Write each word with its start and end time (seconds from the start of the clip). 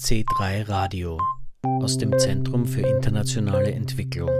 C3 0.00 0.68
Radio 0.68 1.20
aus 1.64 1.98
dem 1.98 2.16
Zentrum 2.20 2.66
für 2.66 2.82
internationale 2.82 3.72
Entwicklung. 3.72 4.30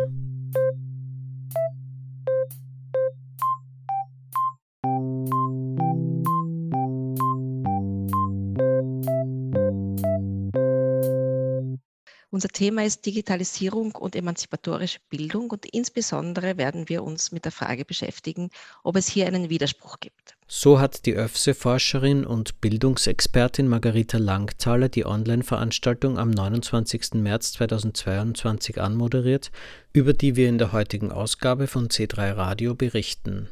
Unser 12.31 12.49
Thema 12.50 12.85
ist 12.85 13.04
Digitalisierung 13.04 13.96
und 13.96 14.14
emanzipatorische 14.14 15.00
Bildung 15.09 15.50
und 15.50 15.67
insbesondere 15.67 16.57
werden 16.57 16.89
wir 16.89 17.03
uns 17.03 17.32
mit 17.32 17.45
der 17.45 17.53
Frage 17.53 17.85
beschäftigen, 17.85 18.50
ob 18.85 18.95
es 18.95 19.09
hier 19.09 19.27
einen 19.27 19.50
Widerspruch 19.50 19.99
gibt. 19.99 20.28
So 20.51 20.80
hat 20.80 21.05
die 21.05 21.12
ÖFSE-Forscherin 21.12 22.25
und 22.25 22.63
Bildungsexpertin 22.63 23.68
Margarita 23.68 24.17
Langthaler 24.17 24.89
die 24.89 25.05
Online-Veranstaltung 25.05 26.18
am 26.18 26.31
29. 26.31 27.17
März 27.17 27.53
2022 27.53 28.81
anmoderiert, 28.81 29.50
über 29.93 30.14
die 30.14 30.36
wir 30.36 30.49
in 30.49 30.57
der 30.57 30.72
heutigen 30.72 31.13
Ausgabe 31.13 31.67
von 31.67 31.89
C3 31.89 32.34
Radio 32.34 32.75
berichten. 32.75 33.50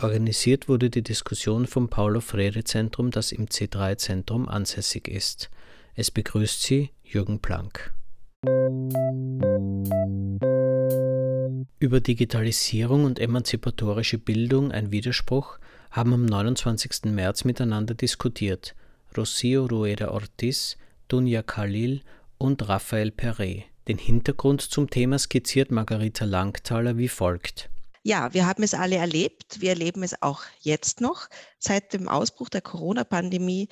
Organisiert 0.00 0.70
wurde 0.70 0.88
die 0.88 1.02
Diskussion 1.02 1.66
vom 1.66 1.90
Paulo 1.90 2.20
Freire 2.20 2.64
Zentrum, 2.64 3.10
das 3.10 3.30
im 3.30 3.48
C3 3.48 3.98
Zentrum 3.98 4.48
ansässig 4.48 5.06
ist. 5.06 5.50
Es 5.96 6.10
begrüßt 6.10 6.62
Sie 6.62 6.92
Jürgen 7.04 7.40
Planck. 7.40 7.92
Über 11.78 12.00
Digitalisierung 12.00 13.04
und 13.04 13.18
emanzipatorische 13.18 14.16
Bildung 14.16 14.72
ein 14.72 14.90
Widerspruch 14.90 15.58
haben 15.90 16.12
am 16.12 16.26
29. 16.26 17.04
März 17.06 17.44
miteinander 17.44 17.94
diskutiert 17.94 18.74
Rocio 19.16 19.66
Rueda 19.66 20.10
Ortiz, 20.10 20.76
Dunja 21.08 21.42
Khalil 21.42 22.02
und 22.36 22.68
Raphael 22.68 23.10
Perret. 23.10 23.64
Den 23.88 23.98
Hintergrund 23.98 24.60
zum 24.60 24.90
Thema 24.90 25.18
skizziert 25.18 25.70
Margarita 25.70 26.24
Langthaler 26.24 26.98
wie 26.98 27.08
folgt. 27.08 27.70
Ja, 28.02 28.32
wir 28.32 28.46
haben 28.46 28.62
es 28.62 28.74
alle 28.74 28.96
erlebt. 28.96 29.60
Wir 29.60 29.70
erleben 29.70 30.02
es 30.02 30.22
auch 30.22 30.42
jetzt 30.60 31.00
noch. 31.00 31.28
Seit 31.58 31.92
dem 31.94 32.08
Ausbruch 32.08 32.48
der 32.48 32.60
Corona-Pandemie 32.60 33.68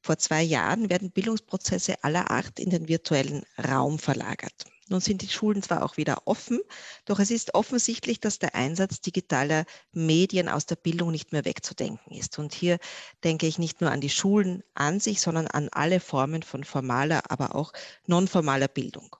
vor 0.00 0.18
zwei 0.18 0.42
Jahren 0.42 0.90
werden 0.90 1.10
Bildungsprozesse 1.10 2.02
aller 2.04 2.30
Art 2.30 2.60
in 2.60 2.70
den 2.70 2.88
virtuellen 2.88 3.42
Raum 3.58 3.98
verlagert. 3.98 4.66
Nun 4.88 5.00
sind 5.00 5.22
die 5.22 5.28
Schulen 5.28 5.62
zwar 5.62 5.82
auch 5.82 5.96
wieder 5.96 6.26
offen, 6.26 6.60
doch 7.06 7.18
es 7.18 7.30
ist 7.30 7.54
offensichtlich, 7.54 8.20
dass 8.20 8.38
der 8.38 8.54
Einsatz 8.54 9.00
digitaler 9.00 9.64
Medien 9.92 10.48
aus 10.48 10.66
der 10.66 10.76
Bildung 10.76 11.10
nicht 11.10 11.32
mehr 11.32 11.44
wegzudenken 11.46 12.12
ist. 12.12 12.38
Und 12.38 12.52
hier 12.52 12.78
denke 13.22 13.46
ich 13.46 13.58
nicht 13.58 13.80
nur 13.80 13.90
an 13.90 14.02
die 14.02 14.10
Schulen 14.10 14.62
an 14.74 15.00
sich, 15.00 15.20
sondern 15.22 15.46
an 15.46 15.70
alle 15.72 16.00
Formen 16.00 16.42
von 16.42 16.64
formaler, 16.64 17.30
aber 17.30 17.54
auch 17.54 17.72
nonformaler 18.06 18.68
Bildung. 18.68 19.16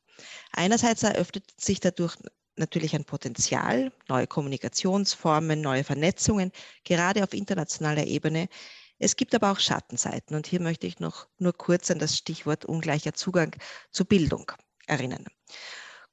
Einerseits 0.53 1.03
eröffnet 1.03 1.45
sich 1.57 1.81
dadurch 1.81 2.17
natürlich 2.57 2.95
ein 2.95 3.05
Potenzial, 3.05 3.91
neue 4.09 4.27
Kommunikationsformen, 4.27 5.61
neue 5.61 5.83
Vernetzungen, 5.83 6.53
gerade 6.85 7.25
auf 7.25 7.33
internationaler 7.33 8.07
Ebene, 8.07 8.49
es 8.99 9.17
gibt 9.17 9.35
aber 9.35 9.51
auch 9.51 9.59
Schattenseiten 9.59 10.37
und 10.37 10.47
hier 10.47 10.61
möchte 10.61 10.87
ich 10.87 11.01
noch 11.01 11.27
nur 11.39 11.53
kurz 11.53 11.91
an 11.91 11.99
das 11.99 12.17
Stichwort 12.17 12.65
ungleicher 12.65 13.13
Zugang 13.13 13.57
zur 13.91 14.07
Bildung 14.07 14.53
erinnern. 14.87 15.27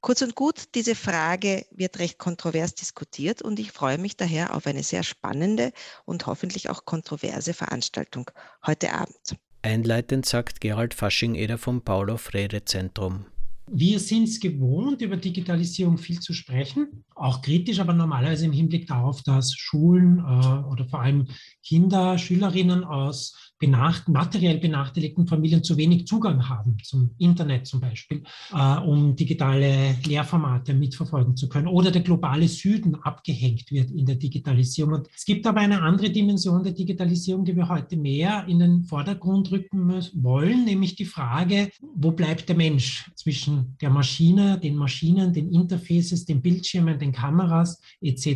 Kurz 0.00 0.20
und 0.20 0.34
gut, 0.34 0.74
diese 0.74 0.96
Frage 0.96 1.64
wird 1.70 2.00
recht 2.00 2.18
kontrovers 2.18 2.74
diskutiert 2.74 3.40
und 3.40 3.60
ich 3.60 3.70
freue 3.70 3.98
mich 3.98 4.16
daher 4.16 4.54
auf 4.54 4.66
eine 4.66 4.82
sehr 4.82 5.04
spannende 5.04 5.72
und 6.04 6.26
hoffentlich 6.26 6.70
auch 6.70 6.84
kontroverse 6.84 7.54
Veranstaltung 7.54 8.28
heute 8.66 8.92
Abend. 8.92 9.36
Einleitend 9.62 10.26
sagt 10.26 10.60
Gerald 10.60 10.92
Fasching-Eder 10.94 11.56
vom 11.56 11.82
Paulo 11.82 12.16
Freire 12.16 12.64
Zentrum. 12.64 13.26
Wir 13.70 14.00
sind 14.00 14.24
es 14.24 14.40
gewohnt, 14.40 15.02
über 15.02 15.16
Digitalisierung 15.16 15.96
viel 15.96 16.18
zu 16.18 16.32
sprechen, 16.32 17.04
auch 17.14 17.42
kritisch, 17.42 17.78
aber 17.78 17.92
normalerweise 17.92 18.44
im 18.44 18.52
Hinblick 18.52 18.86
darauf, 18.86 19.22
dass 19.22 19.54
Schulen 19.54 20.18
äh, 20.18 20.68
oder 20.68 20.84
vor 20.84 21.00
allem 21.00 21.28
Kinder, 21.62 22.18
Schülerinnen 22.18 22.84
aus 22.84 23.52
benacht 23.62 24.08
materiell 24.08 24.58
benachteiligten 24.58 25.28
Familien 25.28 25.62
zu 25.62 25.76
wenig 25.76 26.08
Zugang 26.08 26.48
haben 26.48 26.78
zum 26.82 27.14
Internet 27.18 27.68
zum 27.68 27.80
Beispiel, 27.80 28.24
äh, 28.52 28.78
um 28.78 29.14
digitale 29.14 29.94
Lehrformate 30.04 30.74
mitverfolgen 30.74 31.36
zu 31.36 31.48
können 31.48 31.68
oder 31.68 31.92
der 31.92 32.02
globale 32.02 32.48
Süden 32.48 32.96
abgehängt 32.96 33.70
wird 33.70 33.92
in 33.92 34.04
der 34.04 34.16
Digitalisierung. 34.16 34.94
Und 34.94 35.08
es 35.14 35.24
gibt 35.24 35.46
aber 35.46 35.60
eine 35.60 35.80
andere 35.80 36.10
Dimension 36.10 36.64
der 36.64 36.72
Digitalisierung, 36.72 37.44
die 37.44 37.54
wir 37.54 37.68
heute 37.68 37.96
mehr 37.96 38.44
in 38.48 38.58
den 38.58 38.82
Vordergrund 38.82 39.52
rücken 39.52 39.94
wollen, 40.14 40.64
nämlich 40.64 40.96
die 40.96 41.04
Frage, 41.04 41.70
wo 41.94 42.10
bleibt 42.10 42.48
der 42.48 42.56
Mensch 42.56 43.12
zwischen 43.14 43.51
der 43.80 43.90
Maschine, 43.90 44.58
den 44.58 44.76
Maschinen, 44.76 45.32
den 45.32 45.52
Interfaces, 45.52 46.24
den 46.24 46.40
Bildschirmen, 46.40 46.98
den 46.98 47.12
Kameras 47.12 47.80
etc. 48.00 48.26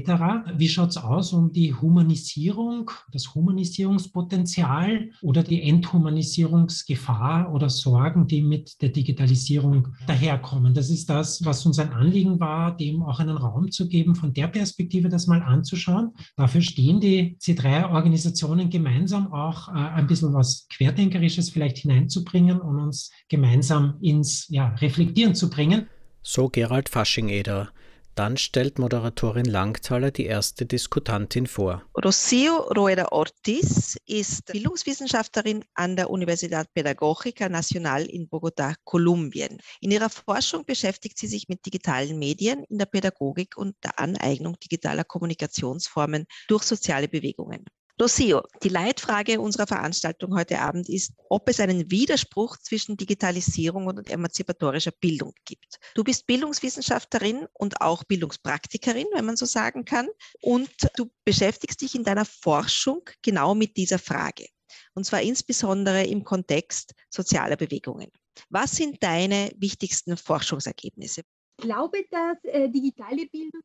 Wie 0.56 0.69
schaut 0.69 0.91
es 0.91 0.97
aus 0.97 1.32
um 1.32 1.53
die 1.53 1.75
Humanisierung, 1.75 2.91
das 3.12 3.34
Humanisierungspotenzial 3.34 5.10
oder 5.22 5.43
die 5.43 5.62
Enthumanisierungsgefahr 5.62 7.53
oder 7.53 7.69
Sorgen, 7.69 8.26
die 8.26 8.43
mit 8.43 8.81
der 8.82 8.91
Digitalisierung 8.91 9.88
daherkommen. 10.06 10.75
Das 10.75 10.91
ist 10.91 11.09
das, 11.09 11.44
was 11.44 11.65
uns 11.66 11.78
ein 11.78 11.93
Anliegen 11.93 12.41
war, 12.41 12.76
dem 12.76 13.03
auch 13.03 13.21
einen 13.21 13.37
Raum 13.37 13.71
zu 13.71 13.88
geben, 13.88 14.15
von 14.15 14.32
der 14.32 14.49
Perspektive 14.49 15.09
das 15.09 15.26
mal 15.26 15.43
anzuschauen. 15.43 16.12
Dafür 16.37 16.62
stehen 16.62 17.00
die 17.00 17.37
C3-Organisationen 17.41 18.71
gemeinsam 18.71 19.32
auch 19.32 19.69
äh, 19.69 19.72
ein 19.72 20.06
bisschen 20.06 20.32
was 20.34 20.66
Querdenkerisches 20.71 21.50
vielleicht 21.50 21.78
hineinzubringen 21.78 22.60
und 22.60 22.78
uns 22.78 23.10
gemeinsam 23.28 23.97
ins 24.00 24.47
ja, 24.49 24.69
Reflektieren 24.69 25.06
zu 25.34 25.50
bringen. 25.50 25.89
So 26.22 26.49
Gerald 26.49 26.89
Fasching-Eder. 26.89 27.71
Dann 28.17 28.39
stellt 28.39 28.78
Moderatorin 28.78 29.44
Langthaler 29.44 30.11
die 30.11 30.25
erste 30.25 30.65
Diskutantin 30.65 31.47
vor. 31.47 31.83
Rocio 32.03 32.62
Rueda 32.75 33.09
Ortiz 33.11 33.99
ist 34.06 34.47
Bildungswissenschaftlerin 34.47 35.62
an 35.75 35.97
der 35.97 36.09
Universidad 36.09 36.67
Pedagógica 36.72 37.50
Nacional 37.50 38.06
in 38.06 38.27
Bogotá, 38.27 38.75
Kolumbien. 38.84 39.59
In 39.83 39.91
ihrer 39.91 40.09
Forschung 40.09 40.65
beschäftigt 40.65 41.19
sie 41.19 41.27
sich 41.27 41.49
mit 41.49 41.67
digitalen 41.67 42.19
Medien 42.19 42.65
in 42.65 42.78
der 42.78 42.87
Pädagogik 42.87 43.59
und 43.59 43.77
der 43.84 44.00
Aneignung 44.00 44.59
digitaler 44.61 45.05
Kommunikationsformen 45.05 46.25
durch 46.49 46.62
soziale 46.62 47.09
Bewegungen. 47.09 47.67
Rocio, 47.98 48.42
die 48.62 48.68
Leitfrage 48.68 49.40
unserer 49.40 49.66
Veranstaltung 49.66 50.34
heute 50.34 50.58
Abend 50.60 50.86
ist, 50.90 51.14
ob 51.30 51.48
es 51.48 51.60
einen 51.60 51.90
Widerspruch 51.90 52.58
zwischen 52.58 52.98
Digitalisierung 52.98 53.86
und 53.86 54.10
emanzipatorischer 54.10 54.90
Bildung 54.90 55.32
gibt. 55.46 55.78
Du 55.94 56.04
bist 56.04 56.26
Bildungswissenschaftlerin 56.26 57.46
und 57.54 57.80
auch 57.80 58.04
Bildungspraktikerin, 58.04 59.06
wenn 59.14 59.24
man 59.24 59.36
so 59.36 59.46
sagen 59.46 59.86
kann, 59.86 60.08
und 60.42 60.68
du 60.96 61.10
beschäftigst 61.24 61.80
dich 61.80 61.94
in 61.94 62.04
deiner 62.04 62.26
Forschung 62.26 63.00
genau 63.22 63.54
mit 63.54 63.78
dieser 63.78 63.98
Frage. 63.98 64.46
Und 64.94 65.04
zwar 65.06 65.22
insbesondere 65.22 66.04
im 66.04 66.22
Kontext 66.22 66.92
sozialer 67.08 67.56
Bewegungen. 67.56 68.10
Was 68.50 68.72
sind 68.72 69.02
deine 69.02 69.50
wichtigsten 69.56 70.18
Forschungsergebnisse? 70.18 71.22
Ich 71.58 71.64
glaube, 71.64 72.04
dass 72.10 72.36
äh, 72.44 72.68
digitale 72.68 73.24
Bildung 73.26 73.62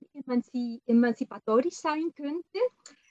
emanzipatorisch 0.85 1.75
sein 1.75 2.13
könnte, 2.15 2.59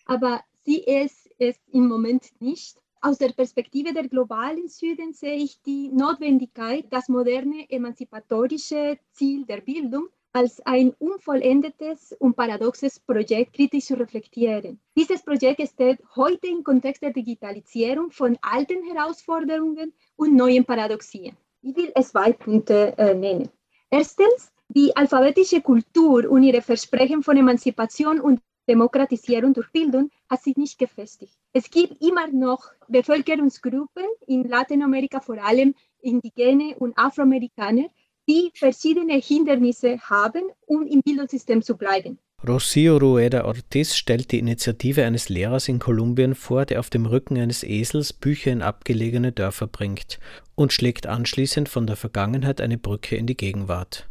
aber 0.07 0.43
sie 0.65 0.83
ist 0.83 1.29
es 1.39 1.57
im 1.73 1.89
Moment 1.89 2.31
nicht. 2.41 2.77
Aus 3.03 3.19
der 3.19 3.33
Perspektive 3.33 3.95
der 3.95 4.09
globalen 4.09 4.69
Süden 4.69 5.15
sehe 5.15 5.37
ich 5.37 5.63
die 5.63 5.89
Notwendigkeit, 5.89 6.87
das 6.91 7.09
moderne 7.09 7.65
emanzipatorische 7.71 8.99
Ziel 9.13 9.47
der 9.47 9.63
Bildung 9.63 10.09
als 10.33 10.61
ein 10.65 10.95
unvollendetes 10.99 12.15
und 12.19 12.37
paradoxes 12.37 13.01
Projekt 13.01 13.55
kritisch 13.55 13.87
zu 13.87 13.95
reflektieren. 13.95 14.81
Dieses 14.97 15.23
Projekt 15.23 15.67
steht 15.69 15.99
heute 16.15 16.47
im 16.47 16.63
Kontext 16.63 17.03
der 17.03 17.13
Digitalisierung 17.13 18.11
von 18.11 18.39
alten 18.43 18.85
Herausforderungen 18.85 19.93
und 20.17 20.37
neuen 20.37 20.65
Paradoxien. 20.65 21.37
Ich 21.63 21.77
will 21.77 21.93
zwei 22.03 22.33
Punkte 22.33 22.97
äh, 22.97 23.15
nennen. 23.15 23.49
Erstens, 23.91 24.53
die 24.69 24.95
alphabetische 24.95 25.61
Kultur 25.63 26.31
und 26.31 26.45
ihre 26.45 26.63
Versprechen 26.63 27.23
von 27.23 27.37
Emanzipation 27.37 28.21
und 28.21 28.41
Demokratisierung 28.71 29.53
durch 29.53 29.71
Bildung 29.73 30.11
hat 30.29 30.43
sich 30.43 30.57
nicht 30.57 30.79
gefestigt. 30.79 31.37
Es 31.53 31.69
gibt 31.71 32.01
immer 32.01 32.29
noch 32.29 32.63
Bevölkerungsgruppen 32.89 34.05
in 34.29 34.45
Lateinamerika, 34.45 35.21
vor 35.21 35.43
allem 35.45 35.75
Indigene 36.01 36.77
und 36.79 36.97
Afroamerikaner, 36.97 37.87
die 38.29 38.53
verschiedene 38.55 39.15
Hindernisse 39.15 39.99
haben, 39.99 40.43
um 40.67 40.87
im 40.87 41.03
Bildungssystem 41.03 41.63
zu 41.63 41.77
bleiben. 41.77 42.19
Rocio 42.47 42.97
Rueda 42.97 43.45
Ortiz 43.45 43.97
stellt 43.97 44.31
die 44.31 44.39
Initiative 44.39 45.05
eines 45.05 45.29
Lehrers 45.29 45.69
in 45.69 45.81
Kolumbien 45.81 46.37
vor, 46.37 46.65
der 46.65 46.79
auf 46.79 46.91
dem 46.91 47.07
Rücken 47.07 47.37
eines 47.39 47.65
Esels 47.65 48.13
Bücher 48.13 48.53
in 48.53 48.63
abgelegene 48.63 49.33
Dörfer 49.33 49.67
bringt 49.67 50.21
und 50.55 50.73
schlägt 50.73 51.07
anschließend 51.07 51.69
von 51.69 51.89
der 51.89 51.97
Vergangenheit 51.97 52.61
eine 52.61 52.79
Brücke 52.79 53.17
in 53.17 53.27
die 53.27 53.37
Gegenwart. 53.37 54.09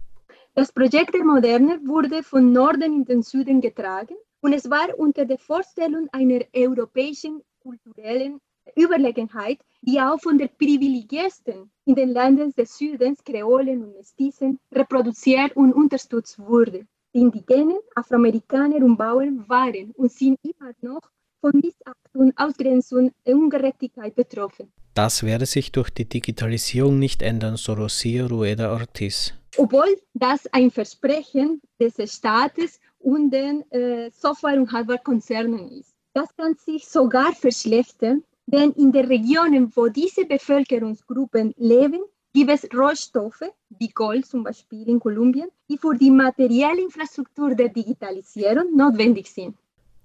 Das 0.54 0.74
Projekt 0.74 1.14
der 1.14 1.24
Moderne 1.24 1.80
wurde 1.88 2.22
von 2.24 2.52
Norden 2.52 2.94
in 2.94 3.06
den 3.06 3.24
Süden 3.24 3.62
getragen 3.62 4.16
und 4.42 4.54
es 4.54 4.70
war 4.70 4.88
unter 4.98 5.26
der 5.26 5.38
Vorstellung 5.38 6.08
einer 6.12 6.42
europäischen 6.56 7.42
kulturellen 7.62 8.40
Überlegenheit, 8.78 9.60
die 9.82 10.00
auch 10.00 10.20
von 10.20 10.38
den 10.38 10.50
Privilegierten 10.58 11.72
in 11.86 11.96
den 11.96 12.10
Ländern 12.10 12.52
des 12.52 12.78
Südens, 12.78 13.24
Kreolen 13.24 13.84
und 13.84 13.96
Mestizen, 13.98 14.60
reproduziert 14.72 15.56
und 15.56 15.74
unterstützt 15.74 16.40
wurde. 16.40 16.86
Die 17.14 17.20
Indigenen, 17.20 17.80
Afroamerikaner 17.96 18.78
und 18.78 18.98
Bauern 18.98 19.44
waren 19.48 19.92
und 19.92 20.12
sind 20.12 20.38
immer 20.44 20.72
noch 20.82 21.02
von 21.42 21.52
Missachtung, 21.54 22.34
Ausgrenzung 22.36 23.12
und 23.24 23.34
Ungerechtigkeit 23.34 24.16
betroffen. 24.16 24.72
Das 24.94 25.24
werde 25.24 25.46
sich 25.46 25.72
durch 25.72 25.90
die 25.90 26.08
Digitalisierung 26.08 27.00
nicht 27.00 27.22
ändern, 27.22 27.58
so 27.58 27.74
Rocio 27.74 28.28
Rueda 28.28 28.72
Ortiz. 28.72 29.34
Obwohl 29.58 29.98
das 30.14 30.46
ein 30.54 30.70
Versprechen 30.70 31.62
des 31.80 31.96
Staates 32.14 32.80
und 33.00 33.32
den 33.32 33.70
äh, 33.72 34.12
Software- 34.12 34.60
und 34.60 34.72
Hardware-Konzernen 34.72 35.70
ist. 35.72 35.94
Das 36.14 36.36
kann 36.36 36.56
sich 36.56 36.88
sogar 36.88 37.34
verschlechtern, 37.34 38.24
denn 38.46 38.72
in 38.72 38.92
den 38.92 39.06
Regionen, 39.06 39.72
wo 39.76 39.88
diese 39.88 40.26
Bevölkerungsgruppen 40.26 41.54
leben, 41.58 42.02
gibt 42.34 42.52
es 42.52 42.68
Rohstoffe, 42.74 43.44
wie 43.70 43.90
Gold 43.90 44.26
zum 44.26 44.44
Beispiel 44.44 44.88
in 44.88 45.00
Kolumbien, 45.00 45.50
die 45.70 45.78
für 45.78 45.96
die 45.96 46.12
materielle 46.12 46.82
Infrastruktur 46.82 47.56
der 47.56 47.70
Digitalisierung 47.70 48.76
notwendig 48.76 49.30
sind. 49.32 49.56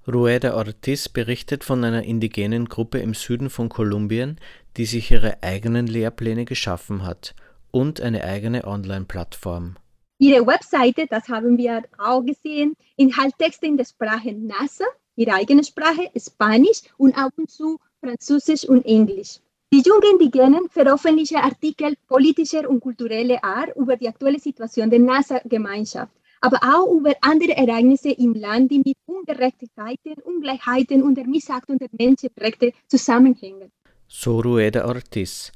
Rueda 0.06 0.55
Ortiz 0.55 1.08
berichtet 1.08 1.64
von 1.64 1.82
einer 1.82 2.02
indigenen 2.02 2.67
Gruppe 2.67 2.99
im 2.99 3.14
Süden 3.14 3.49
von 3.49 3.70
Kolumbien, 3.70 4.38
die 4.76 4.85
sich 4.85 5.11
ihre 5.11 5.43
eigenen 5.43 5.87
Lehrpläne 5.87 6.44
geschaffen 6.44 7.05
hat 7.05 7.35
und 7.70 8.02
eine 8.02 8.25
eigene 8.25 8.64
Online-Plattform. 8.64 9.76
Ihre 10.24 10.46
Webseite, 10.46 11.06
das 11.06 11.28
haben 11.28 11.58
wir 11.58 11.82
auch 11.98 12.22
gesehen, 12.24 12.74
enthält 12.96 13.36
Texte 13.38 13.66
in 13.66 13.76
der 13.76 13.84
Sprache 13.84 14.32
NASA, 14.32 14.86
ihre 15.16 15.34
eigene 15.34 15.62
Sprache, 15.62 16.10
Spanisch 16.16 16.80
und 16.96 17.14
ab 17.14 17.34
und 17.36 17.50
zu 17.50 17.78
Französisch 18.00 18.64
und 18.66 18.86
Englisch. 18.86 19.40
Die 19.70 19.82
jungen 19.82 20.12
Indigenen 20.12 20.70
veröffentlichen 20.70 21.36
Artikel 21.36 21.94
politischer 22.08 22.66
und 22.70 22.80
kultureller 22.80 23.44
Art 23.44 23.76
über 23.76 23.98
die 23.98 24.08
aktuelle 24.08 24.38
Situation 24.38 24.88
der 24.88 25.00
NASA-Gemeinschaft, 25.00 26.14
aber 26.40 26.58
auch 26.72 26.90
über 26.90 27.12
andere 27.20 27.54
Ereignisse 27.58 28.12
im 28.12 28.32
Land, 28.32 28.70
die 28.70 28.78
mit 28.78 28.96
Ungerechtigkeiten, 29.04 30.14
Ungleichheiten 30.24 31.02
und 31.02 31.16
der 31.16 31.26
Missachtung 31.26 31.78
der 31.78 31.90
Menschenrechte 31.92 32.72
zusammenhängen. 32.88 33.70
So 34.08 34.40
Rueda 34.40 34.86
Ortiz. 34.86 35.52